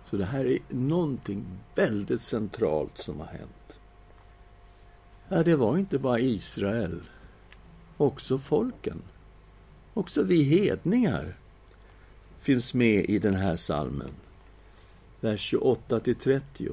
Så 0.04 0.18
det 0.18 0.26
här 0.26 0.46
är 0.46 0.60
någonting 0.70 1.46
väldigt 1.76 2.22
centralt 2.22 2.98
som 2.98 3.20
har 3.20 3.28
hänt. 3.28 3.80
Ja, 5.28 5.44
det 5.44 5.56
var 5.56 5.78
inte 5.78 6.00
bara 6.00 6.20
Israel. 6.20 7.02
Också 7.98 8.38
folken. 8.38 9.02
Också 9.94 10.24
vi 10.24 10.44
hedningar 10.44 11.38
finns 12.40 12.74
med 12.74 13.06
i 13.06 13.20
den 13.20 13.36
här 13.36 13.56
salmen. 13.56 14.12
Vers 15.20 15.42
28 15.42 16.00
30. 16.00 16.70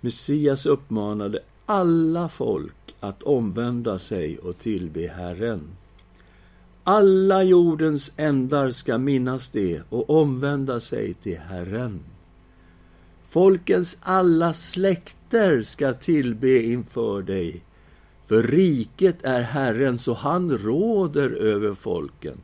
Messias 0.00 0.66
uppmanade 0.66 1.40
alla 1.66 2.28
folk 2.28 2.94
att 3.00 3.22
omvända 3.22 3.98
sig 3.98 4.38
och 4.38 4.58
tillbe 4.58 5.06
Herren. 5.06 5.60
Alla 6.84 7.42
jordens 7.42 8.12
ändar 8.16 8.70
ska 8.70 8.98
minnas 8.98 9.48
det 9.48 9.82
och 9.88 10.10
omvända 10.10 10.80
sig 10.80 11.14
till 11.14 11.38
Herren. 11.38 12.00
Folkens 13.28 13.96
alla 14.00 14.52
släkter 14.52 15.62
ska 15.62 15.92
tillbe 15.92 16.62
inför 16.62 17.22
dig, 17.22 17.62
för 18.26 18.42
riket 18.42 19.24
är 19.24 19.40
Herrens 19.40 20.08
och 20.08 20.16
han 20.16 20.58
råder 20.58 21.30
över 21.30 21.74
folken. 21.74 22.38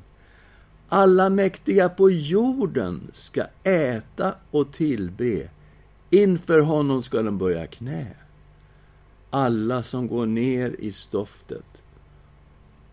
Alla 0.89 1.31
mäktiga 1.31 1.89
på 1.89 2.11
jorden 2.11 3.01
ska 3.13 3.45
äta 3.63 4.35
och 4.51 4.73
tillbe. 4.73 5.49
Inför 6.11 6.61
honom 6.61 7.03
ska 7.03 7.23
de 7.23 7.39
böja 7.39 7.67
knä. 7.67 8.07
Alla 9.31 9.83
som 9.83 10.09
går 10.09 10.27
ner 10.27 10.77
i 10.79 10.93
stoftet 10.93 11.83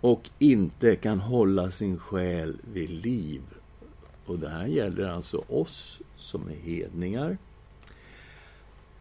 och 0.02 0.30
inte 0.40 0.96
kan 0.96 1.20
hålla 1.20 1.72
sin 1.72 2.00
själ 2.00 2.58
vid 2.74 2.90
liv. 2.90 3.42
Och 4.26 4.40
det 4.40 4.50
här 4.50 4.66
gäller 4.66 5.10
alltså 5.10 5.44
oss 5.48 6.02
som 6.16 6.50
är 6.50 6.56
hedningar. 6.56 7.38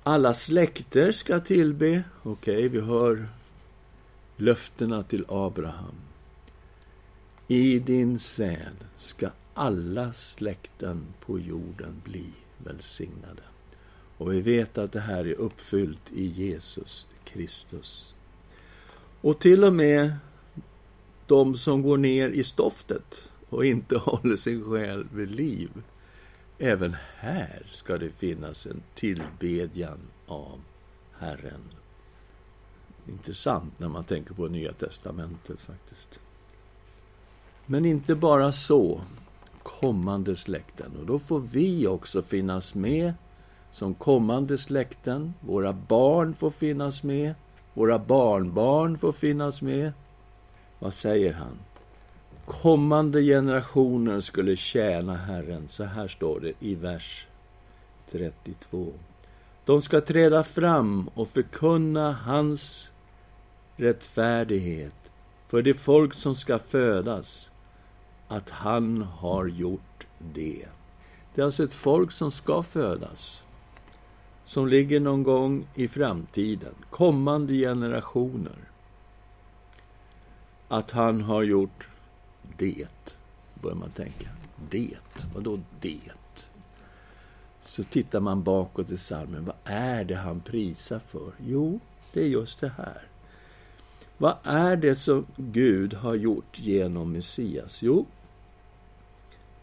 Alla 0.02 0.34
släkter 0.34 1.12
ska 1.12 1.40
tillbe. 1.40 2.02
Okej, 2.22 2.56
okay, 2.56 2.68
vi 2.68 2.80
hör 2.80 3.28
löftena 4.36 5.02
till 5.02 5.24
Abraham. 5.28 5.94
I 7.48 7.78
din 7.78 8.18
säd 8.18 8.76
ska 8.96 9.30
alla 9.54 10.12
släkten 10.12 11.06
på 11.20 11.38
jorden 11.38 12.02
bli 12.04 12.26
välsignade. 12.58 13.42
Och 14.18 14.32
vi 14.32 14.40
vet 14.40 14.78
att 14.78 14.92
det 14.92 15.00
här 15.00 15.26
är 15.26 15.34
uppfyllt 15.34 16.12
i 16.12 16.26
Jesus 16.26 17.06
Kristus. 17.36 18.14
Och 19.20 19.38
till 19.38 19.64
och 19.64 19.72
med 19.72 20.16
de 21.26 21.56
som 21.56 21.82
går 21.82 21.96
ner 21.96 22.28
i 22.28 22.44
stoftet 22.44 23.30
och 23.48 23.64
inte 23.64 23.98
håller 23.98 24.36
sin 24.36 24.64
själ 24.64 25.06
vid 25.12 25.30
liv. 25.30 25.70
Även 26.58 26.96
här 27.16 27.66
ska 27.72 27.98
det 27.98 28.10
finnas 28.10 28.66
en 28.66 28.82
tillbedjan 28.94 29.98
av 30.26 30.60
Herren. 31.18 31.60
Intressant 33.08 33.78
när 33.78 33.88
man 33.88 34.04
tänker 34.04 34.34
på 34.34 34.48
Nya 34.48 34.72
testamentet 34.72 35.60
faktiskt. 35.60 36.20
Men 37.66 37.84
inte 37.84 38.14
bara 38.14 38.52
så, 38.52 39.00
kommande 39.62 40.36
släkten. 40.36 40.96
Och 41.00 41.06
då 41.06 41.18
får 41.18 41.40
vi 41.40 41.86
också 41.86 42.22
finnas 42.22 42.74
med 42.74 43.14
som 43.76 43.94
kommande 43.94 44.58
släkten. 44.58 45.34
Våra 45.40 45.72
barn 45.72 46.34
får 46.34 46.50
finnas 46.50 47.02
med. 47.02 47.34
Våra 47.74 47.98
barnbarn 47.98 48.98
får 48.98 49.12
finnas 49.12 49.62
med. 49.62 49.92
Vad 50.78 50.94
säger 50.94 51.32
han? 51.32 51.58
Kommande 52.44 53.22
generationer 53.22 54.20
skulle 54.20 54.56
tjäna 54.56 55.16
Herren. 55.16 55.68
Så 55.68 55.84
här 55.84 56.08
står 56.08 56.40
det 56.40 56.52
i 56.60 56.74
vers 56.74 57.26
32. 58.10 58.92
De 59.64 59.82
ska 59.82 60.00
träda 60.00 60.44
fram 60.44 61.10
och 61.14 61.28
förkunna 61.28 62.12
hans 62.12 62.90
rättfärdighet 63.76 65.12
för 65.48 65.62
det 65.62 65.74
folk 65.74 66.14
som 66.14 66.34
ska 66.34 66.58
födas 66.58 67.50
att 68.28 68.50
han 68.50 69.02
har 69.02 69.46
gjort 69.46 70.06
det. 70.18 70.66
Det 71.34 71.40
är 71.40 71.44
alltså 71.44 71.64
ett 71.64 71.74
folk 71.74 72.12
som 72.12 72.30
ska 72.30 72.62
födas, 72.62 73.42
som 74.46 74.68
ligger 74.68 75.00
någon 75.00 75.22
gång 75.22 75.66
i 75.74 75.88
framtiden, 75.88 76.74
kommande 76.90 77.54
generationer. 77.54 78.56
Att 80.68 80.90
han 80.90 81.20
har 81.20 81.42
gjort 81.42 81.88
det, 82.56 83.18
börjar 83.54 83.76
man 83.76 83.90
tänka. 83.90 84.28
Det, 84.70 84.96
vadå 85.34 85.60
det? 85.80 86.00
Så 87.62 87.84
tittar 87.84 88.20
man 88.20 88.42
bakåt 88.42 88.90
i 88.90 88.96
psalmen, 88.96 89.44
vad 89.44 89.56
är 89.64 90.04
det 90.04 90.16
han 90.16 90.40
prisar 90.40 90.98
för? 90.98 91.32
Jo, 91.46 91.80
det 92.12 92.20
är 92.20 92.28
just 92.28 92.60
det 92.60 92.72
här. 92.76 93.02
Vad 94.18 94.36
är 94.42 94.76
det 94.76 94.96
som 94.96 95.26
Gud 95.36 95.94
har 95.94 96.14
gjort 96.14 96.58
genom 96.58 97.12
Messias? 97.12 97.82
Jo, 97.82 98.06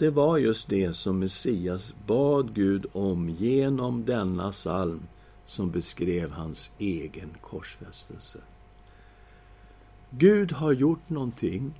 det 0.03 0.09
var 0.09 0.37
just 0.37 0.69
det 0.69 0.93
som 0.93 1.19
Messias 1.19 1.93
bad 2.07 2.53
Gud 2.53 2.85
om 2.93 3.29
genom 3.29 4.05
denna 4.05 4.51
psalm 4.51 5.07
som 5.45 5.71
beskrev 5.71 6.31
hans 6.31 6.71
egen 6.79 7.29
korsfästelse. 7.41 8.39
Gud 10.09 10.51
har 10.51 10.71
gjort 10.71 11.09
någonting 11.09 11.73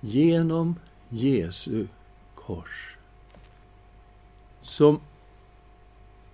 genom 0.00 0.74
Jesu 1.08 1.86
kors 2.34 2.96
som 4.62 5.00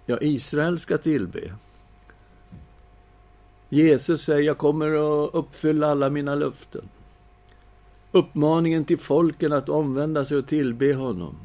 ja, 0.06 0.18
Israel 0.20 0.78
ska 0.78 0.98
tillbe. 0.98 1.54
Jesus 3.68 4.22
säger, 4.22 4.42
jag 4.42 4.58
kommer 4.58 4.88
att 4.88 5.34
uppfylla 5.34 5.90
alla 5.90 6.10
mina 6.10 6.34
löften. 6.34 6.88
Uppmaningen 8.12 8.84
till 8.84 8.98
folken 8.98 9.52
att 9.52 9.68
omvända 9.68 10.24
sig 10.24 10.36
och 10.36 10.46
tillbe 10.46 10.94
honom. 10.94 11.36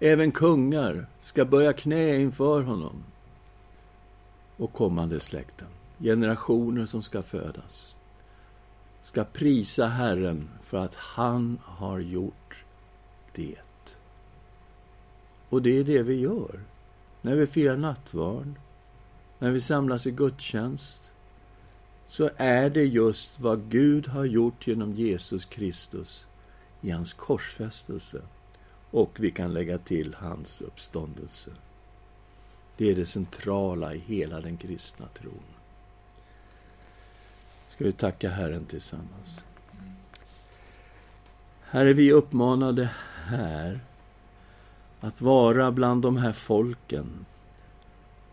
Även 0.00 0.32
kungar 0.32 1.06
ska 1.18 1.44
böja 1.44 1.72
knä 1.72 2.16
inför 2.16 2.62
honom. 2.62 3.04
Och 4.56 4.72
kommande 4.72 5.20
släkten, 5.20 5.68
generationer 5.98 6.86
som 6.86 7.02
ska 7.02 7.22
födas, 7.22 7.96
ska 9.02 9.24
prisa 9.24 9.86
Herren 9.86 10.48
för 10.62 10.78
att 10.78 10.94
han 10.94 11.58
har 11.62 11.98
gjort 11.98 12.64
det. 13.34 13.58
Och 15.48 15.62
det 15.62 15.78
är 15.78 15.84
det 15.84 16.02
vi 16.02 16.20
gör 16.20 16.60
när 17.22 17.34
vi 17.34 17.46
firar 17.46 17.76
nattvard, 17.76 18.52
när 19.38 19.50
vi 19.50 19.60
samlas 19.60 20.06
i 20.06 20.10
gudstjänst, 20.10 21.12
så 22.08 22.30
är 22.36 22.70
det 22.70 22.84
just 22.84 23.40
vad 23.40 23.70
Gud 23.70 24.06
har 24.06 24.24
gjort 24.24 24.66
genom 24.66 24.92
Jesus 24.92 25.44
Kristus 25.44 26.26
i 26.80 26.90
hans 26.90 27.12
korsfästelse. 27.12 28.22
Och 28.90 29.20
vi 29.20 29.30
kan 29.30 29.52
lägga 29.52 29.78
till 29.78 30.14
hans 30.18 30.60
uppståndelse. 30.60 31.50
Det 32.76 32.90
är 32.90 32.94
det 32.94 33.06
centrala 33.06 33.94
i 33.94 33.98
hela 33.98 34.40
den 34.40 34.56
kristna 34.56 35.06
tron. 35.06 35.42
Ska 37.68 37.84
vi 37.84 37.92
tacka 37.92 38.30
Herren 38.30 38.64
tillsammans. 38.64 39.44
Herre, 41.60 41.92
vi 41.92 42.12
uppmanade 42.12 42.90
här 43.24 43.80
att 45.00 45.20
vara 45.20 45.72
bland 45.72 46.02
de 46.02 46.16
här 46.16 46.32
folken, 46.32 47.26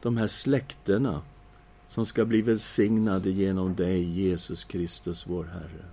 de 0.01 0.17
här 0.17 0.27
släkterna 0.27 1.21
som 1.93 2.05
ska 2.05 2.25
bli 2.25 2.41
välsignade 2.41 3.29
genom 3.29 3.75
dig, 3.75 4.03
Jesus 4.03 4.63
Kristus, 4.63 5.27
vår 5.27 5.43
Herre. 5.43 5.85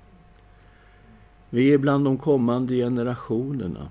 Vi 1.51 1.73
är 1.73 1.79
bland 1.79 2.05
de 2.05 2.19
kommande 2.19 2.75
generationerna 2.75 3.89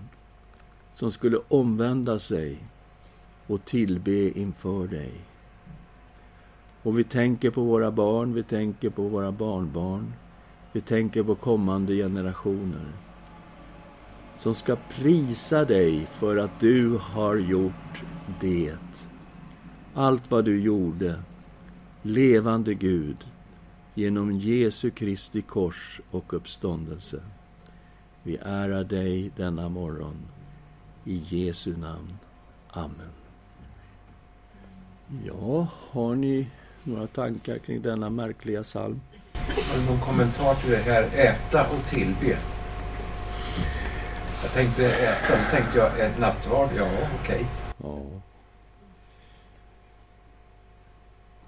som 0.95 1.12
skulle 1.12 1.39
omvända 1.47 2.20
sig 2.20 2.57
och 3.47 3.66
tillbe 3.66 4.39
inför 4.39 4.88
dig. 4.88 5.12
Och 6.84 6.99
vi 6.99 7.03
tänker 7.03 7.49
på 7.49 7.64
våra 7.64 7.91
barn, 7.91 8.34
vi 8.34 8.43
tänker 8.43 8.89
på 8.89 9.03
våra 9.03 9.32
barnbarn, 9.32 10.14
vi 10.72 10.82
tänker 10.82 11.24
på 11.24 11.36
kommande 11.36 11.95
generationer 11.95 12.91
som 14.38 14.55
ska 14.55 14.76
prisa 14.89 15.66
dig 15.66 16.05
för 16.05 16.38
att 16.38 16.60
du 16.60 16.99
har 17.01 17.36
gjort 17.36 18.03
det. 18.41 18.76
Allt 19.93 20.32
vad 20.32 20.45
du 20.45 20.60
gjorde, 20.60 21.16
levande 22.02 22.74
Gud, 22.74 23.18
genom 23.93 24.32
Jesu 24.32 24.91
Kristi 24.91 25.41
kors 25.41 26.02
och 26.12 26.34
uppståndelse. 26.34 27.22
Vi 28.24 28.38
ärar 28.38 28.84
dig 28.84 29.32
denna 29.36 29.70
morgon. 29.70 30.16
I 31.06 31.22
Jesu 31.26 31.78
namn. 31.78 32.18
Amen. 32.70 33.12
Ja, 35.26 35.68
har 35.91 36.16
ni 36.16 36.47
några 36.84 37.08
tankar 37.08 37.58
kring 37.58 37.82
denna 37.82 38.10
märkliga 38.10 38.64
psalm? 38.64 39.02
Har 39.34 39.80
du 39.80 39.86
någon 39.86 40.00
kommentar 40.00 40.54
till 40.54 40.72
det 40.72 40.78
här 40.78 41.04
äta 41.04 41.70
och 41.70 41.86
tillbe? 41.89 42.38
Jag 44.43 44.52
tänkte 44.54 44.86
äta, 44.86 45.38
då 45.38 45.58
tänkte 45.58 45.78
jag 45.78 46.00
ett 46.00 46.20
nattvard, 46.20 46.70
ja 46.76 46.88
okej. 47.22 47.36
Okay. 47.36 47.45
Ja. 47.84 48.22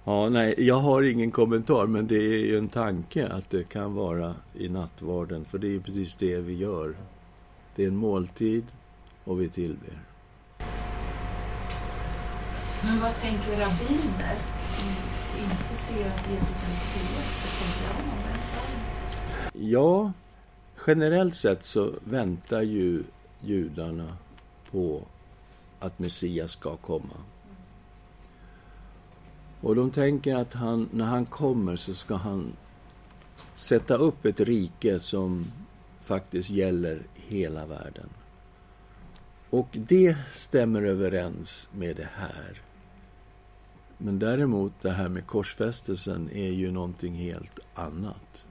Ja, 0.03 0.29
nej, 0.29 0.55
jag 0.57 0.79
har 0.79 1.01
ingen 1.01 1.31
kommentar, 1.31 1.87
men 1.87 2.07
det 2.07 2.15
är 2.15 2.45
ju 2.45 2.57
en 2.57 2.69
tanke 2.69 3.27
att 3.27 3.49
det 3.49 3.63
kan 3.63 3.93
vara 3.93 4.35
i 4.53 4.69
nattvarden, 4.69 5.45
för 5.45 5.57
det 5.57 5.75
är 5.75 5.79
precis 5.79 6.15
det 6.15 6.37
vi 6.37 6.53
gör. 6.53 6.95
Det 7.75 7.83
är 7.83 7.87
en 7.87 7.95
måltid 7.95 8.65
och 9.23 9.41
vi 9.41 9.49
tillber. 9.49 9.99
Men 12.83 12.99
vad 13.01 13.15
tänker 13.15 13.51
rabbiner 13.51 14.37
som 14.61 14.89
inte 15.43 15.75
ser 15.75 16.05
att 16.05 16.31
Jesus 16.31 16.63
är 16.63 16.73
Messias? 16.73 17.41
Vad 17.41 17.53
tänker 17.59 18.03
de 18.03 18.11
om 18.11 18.17
den 19.53 19.69
Ja, 19.69 20.11
Generellt 20.87 21.35
sett 21.35 21.63
så 21.63 21.93
väntar 22.03 22.61
ju 22.61 23.03
judarna 23.41 24.17
på 24.71 25.01
att 25.79 25.99
Messias 25.99 26.51
ska 26.51 26.75
komma. 26.75 27.15
Och 29.61 29.75
de 29.75 29.91
tänker 29.91 30.35
att 30.35 30.53
han, 30.53 30.89
när 30.91 31.05
han 31.05 31.25
kommer 31.25 31.75
så 31.75 31.93
ska 31.93 32.15
han 32.15 32.53
sätta 33.53 33.95
upp 33.95 34.25
ett 34.25 34.39
rike 34.39 34.99
som 34.99 35.51
faktiskt 36.01 36.49
gäller 36.49 37.01
hela 37.15 37.65
världen. 37.65 38.09
Och 39.49 39.67
det 39.71 40.17
stämmer 40.33 40.81
överens 40.81 41.69
med 41.71 41.95
det 41.95 42.09
här. 42.13 42.61
Men 43.97 44.19
däremot, 44.19 44.73
det 44.81 44.91
här 44.91 45.09
med 45.09 45.27
korsfästelsen 45.27 46.29
är 46.31 46.51
ju 46.51 46.71
någonting 46.71 47.13
helt 47.13 47.59
annat. 47.73 48.45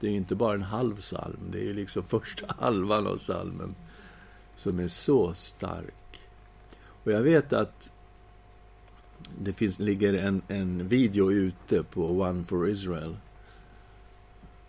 Det 0.00 0.08
är 0.08 0.12
inte 0.12 0.34
bara 0.34 0.54
en 0.54 0.62
halv 0.62 0.96
psalm, 0.96 1.40
det 1.52 1.70
är 1.70 1.74
liksom 1.74 2.02
första 2.08 2.46
halvan 2.58 3.06
av 3.06 3.16
psalmen 3.16 3.74
som 4.54 4.80
är 4.80 4.88
så 4.88 5.34
stark. 5.34 6.20
Och 6.80 7.12
jag 7.12 7.22
vet 7.22 7.52
att 7.52 7.90
det 9.38 9.52
finns, 9.52 9.78
ligger 9.78 10.14
en, 10.14 10.42
en 10.48 10.88
video 10.88 11.32
ute 11.32 11.82
på 11.82 12.06
One 12.06 12.44
for 12.44 12.68
Israel 12.68 13.16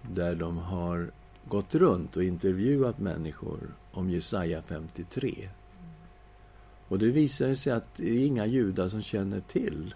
där 0.01 0.35
de 0.35 0.57
har 0.57 1.11
gått 1.45 1.75
runt 1.75 2.17
och 2.17 2.23
intervjuat 2.23 2.99
människor 2.99 3.59
om 3.91 4.09
Jesaja 4.09 4.61
53. 4.61 5.49
Och 6.87 6.99
det 6.99 7.11
visar 7.11 7.55
sig 7.55 7.73
att 7.73 7.95
det 7.95 8.09
är 8.09 8.25
inga 8.25 8.45
judar 8.45 8.89
som 8.89 9.01
känner 9.01 9.39
till 9.39 9.95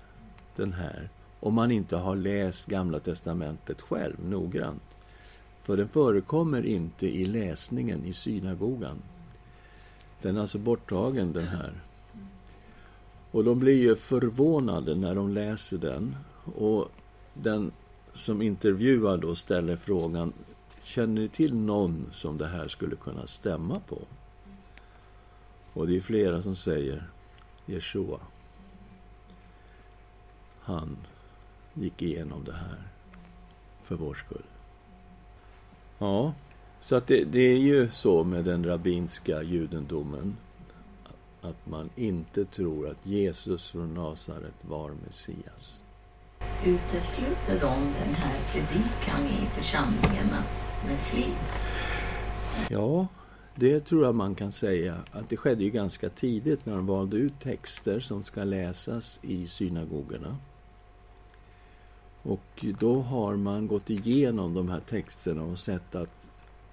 den 0.56 0.74
här 0.74 1.10
om 1.39 1.53
man 1.53 1.72
inte 1.72 1.97
har 1.97 2.16
läst 2.16 2.66
Gamla 2.66 2.99
testamentet 2.99 3.82
själv 3.82 4.30
noggrant. 4.30 4.84
För 5.62 5.78
den 5.78 5.88
förekommer 5.88 6.66
inte 6.66 7.08
i 7.08 7.26
läsningen 7.26 8.06
i 8.06 8.14
synagogan. 8.14 9.01
Den 10.22 10.38
är 10.38 10.41
alltså 10.41 10.58
borttagen, 10.58 11.34
den 11.34 11.47
här. 11.47 11.74
Och 13.36 13.44
de 13.44 13.60
blir 13.60 13.78
ju 13.78 13.96
förvånade 13.96 14.96
när 14.96 15.16
de 15.16 15.30
läser 15.30 15.78
den. 15.78 16.16
Och 16.56 16.90
den 17.34 17.72
som 18.14 18.42
intervjuar 18.42 19.18
då 19.18 19.36
ställer 19.36 19.76
frågan 19.76 20.34
Känner 20.84 21.22
ni 21.22 21.30
till 21.30 21.56
någon 21.56 22.10
som 22.12 22.38
det 22.38 22.48
här 22.48 22.68
skulle 22.68 22.96
kunna 22.96 23.28
stämma 23.28 23.80
på? 23.80 24.02
Och 25.74 25.88
det 25.88 25.96
är 25.96 26.02
flera 26.02 26.42
som 26.42 26.56
säger 26.56 27.10
Jeshua. 27.66 28.20
Han 30.60 30.98
gick 31.74 32.02
igenom 32.02 32.44
det 32.44 32.54
här 32.54 32.84
för 33.84 33.96
vår 33.96 34.14
skull. 34.14 34.46
Ja, 35.98 36.34
så 36.80 36.96
att 36.96 37.08
det, 37.08 37.24
det, 37.24 37.40
är 37.40 37.58
ju 37.58 37.90
så 37.90 38.24
med 38.24 38.46
den 38.46 38.66
rabbinska 38.66 39.44
judendomen 39.44 40.38
att 41.50 41.68
man 41.68 41.89
inte 41.96 42.46
tror 42.46 42.89
att 42.89 43.06
Jesus 43.06 43.72
från 43.72 43.93
Nasaret 43.93 44.56
var 44.62 44.91
Messias. 45.06 45.84
Utesluter 46.66 47.60
de 47.62 47.80
den 48.00 48.16
här 48.16 48.39
predikan 48.52 49.26
i 49.26 49.46
församlingarna 49.46 50.43
med 50.88 51.00
flit? 51.00 51.62
Ja, 52.70 53.08
det 53.56 53.80
tror 53.80 54.06
jag 54.06 54.16
man 54.16 54.36
kan 54.36 54.52
säga 54.52 54.98
att 55.12 55.30
det 55.30 55.38
skedde 55.38 55.64
ju 55.64 55.70
ganska 55.70 56.10
tidigt 56.10 56.66
när 56.66 56.76
de 56.76 56.86
valde 56.86 57.18
ut 57.18 57.39
texter 57.39 58.00
som 58.00 58.24
ska 58.24 58.43
läsas 58.43 59.20
i 59.22 59.48
synagogorna. 59.48 60.38
Och 62.24 62.66
då 62.80 63.02
har 63.02 63.36
man 63.36 63.68
gått 63.68 63.89
igenom 63.89 64.54
de 64.54 64.70
här 64.70 64.80
texterna 64.80 65.43
och 65.43 65.60
sett 65.60 65.96
att 65.96 66.10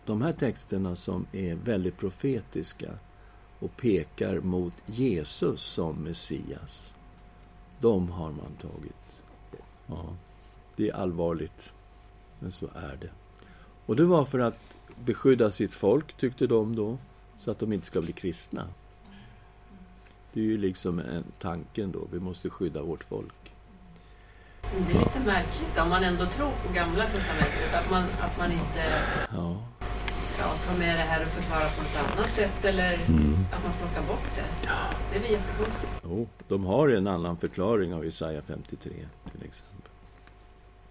de 0.07 0.23
här 0.23 0.33
texterna 0.33 0.97
som 0.97 1.27
är 1.33 1.55
väldigt 1.55 1.99
profetiska 1.99 2.93
och 3.63 3.77
pekar 3.77 4.41
mot 4.41 4.75
Jesus 4.87 5.63
som 5.63 5.97
Messias, 5.97 6.95
de 7.81 8.11
har 8.11 8.31
man 8.31 8.53
tagit. 8.61 9.23
Ja, 9.87 10.17
det 10.77 10.89
är 10.89 10.95
allvarligt, 10.95 11.75
men 12.39 12.51
så 12.53 12.67
är 12.67 12.99
det. 13.01 13.11
Och 13.87 13.97
det 13.97 14.05
var 14.05 14.25
för 14.25 14.39
att 14.39 14.59
beskydda 15.05 15.51
sitt 15.51 15.75
folk, 15.75 16.13
tyckte 16.17 16.47
de 16.47 16.77
då, 16.77 16.99
så 17.39 17.51
att 17.51 17.59
de 17.59 17.73
inte 17.73 17.87
ska 17.87 18.01
bli 18.01 18.13
kristna. 18.13 18.69
Det 20.33 20.41
är 20.41 20.45
ju 20.45 20.59
liksom 20.59 20.99
en 20.99 21.25
tanken 21.39 21.93
då, 21.93 22.09
vi 22.13 22.21
måste 22.21 22.51
skydda 22.51 22.83
vårt 22.83 23.05
folk. 23.05 23.53
Det 24.63 24.93
är 24.93 24.99
lite 24.99 25.21
märkligt 25.21 25.79
om 25.83 25.89
man 25.89 26.05
ändå 26.05 26.27
tror 26.27 26.51
på 26.67 26.73
Gamla 26.75 27.05
Testamentet. 27.05 27.75
Att 27.75 27.91
man, 27.91 28.03
att 28.21 28.39
man 28.39 28.53
inte 28.53 29.03
Ja. 29.31 29.57
Ja, 30.43 30.49
tar 30.67 30.79
med 30.79 30.99
det 30.99 31.03
här 31.03 31.23
och 31.27 31.29
förklarar 31.33 31.69
på 31.77 31.83
något 31.83 31.97
annat 32.19 32.33
sätt. 32.33 32.65
Eller 32.65 32.95
Mm. 33.09 33.47
att 33.53 33.63
man 33.65 33.73
plockar 33.81 34.09
bort 34.09 34.25
det. 34.37 34.69
Det 35.11 35.17
är 35.17 35.21
väl 35.23 35.31
jättekonstigt. 35.33 35.93
Jo, 36.05 36.29
de 36.49 36.65
har 36.67 36.89
en 36.89 37.07
annan 37.07 37.37
förklaring 37.37 37.95
av 37.95 38.05
Jesaja 38.05 38.43
53 38.47 38.91
till 39.33 39.45
exempel. 39.49 39.91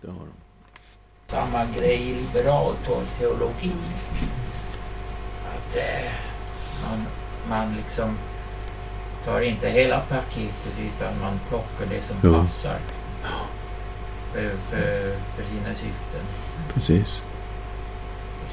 Det 0.02 0.08
har 0.12 0.20
de. 0.20 0.34
Samma 1.26 1.66
grej 1.66 2.02
i 2.10 2.14
liberal 2.14 2.74
te- 2.86 3.06
teologi. 3.20 3.72
Att 5.56 5.76
eh, 5.78 6.12
man, 6.84 7.06
man 7.50 7.74
liksom 7.76 8.18
tar 9.26 9.42
inte 9.42 9.70
hela 9.70 10.00
paketet 10.00 10.74
utan 10.80 11.20
man 11.22 11.40
plockar 11.50 11.86
det 11.90 12.02
som 12.02 12.16
Jo. 12.24 12.34
passar. 12.34 12.78
För, 14.34 14.50
för, 14.50 15.16
för 15.16 15.44
sina 15.44 15.70
syften. 15.76 16.26
Precis. 16.74 17.24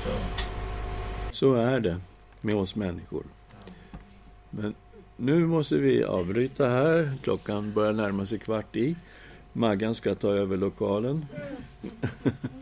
Så, 0.04 0.08
så 1.38 1.54
är 1.54 1.80
det 1.80 2.00
med 2.40 2.54
oss 2.54 2.76
människor. 2.76 3.22
Men 4.50 4.74
nu 5.16 5.46
måste 5.46 5.76
vi 5.76 6.04
avbryta 6.04 6.68
här. 6.68 7.12
Klockan 7.22 7.72
börjar 7.72 7.92
närma 7.92 8.26
sig 8.26 8.38
kvart 8.38 8.76
i. 8.76 8.96
Maggan 9.52 9.94
ska 9.94 10.14
ta 10.14 10.28
över 10.28 10.56
lokalen. 10.56 11.26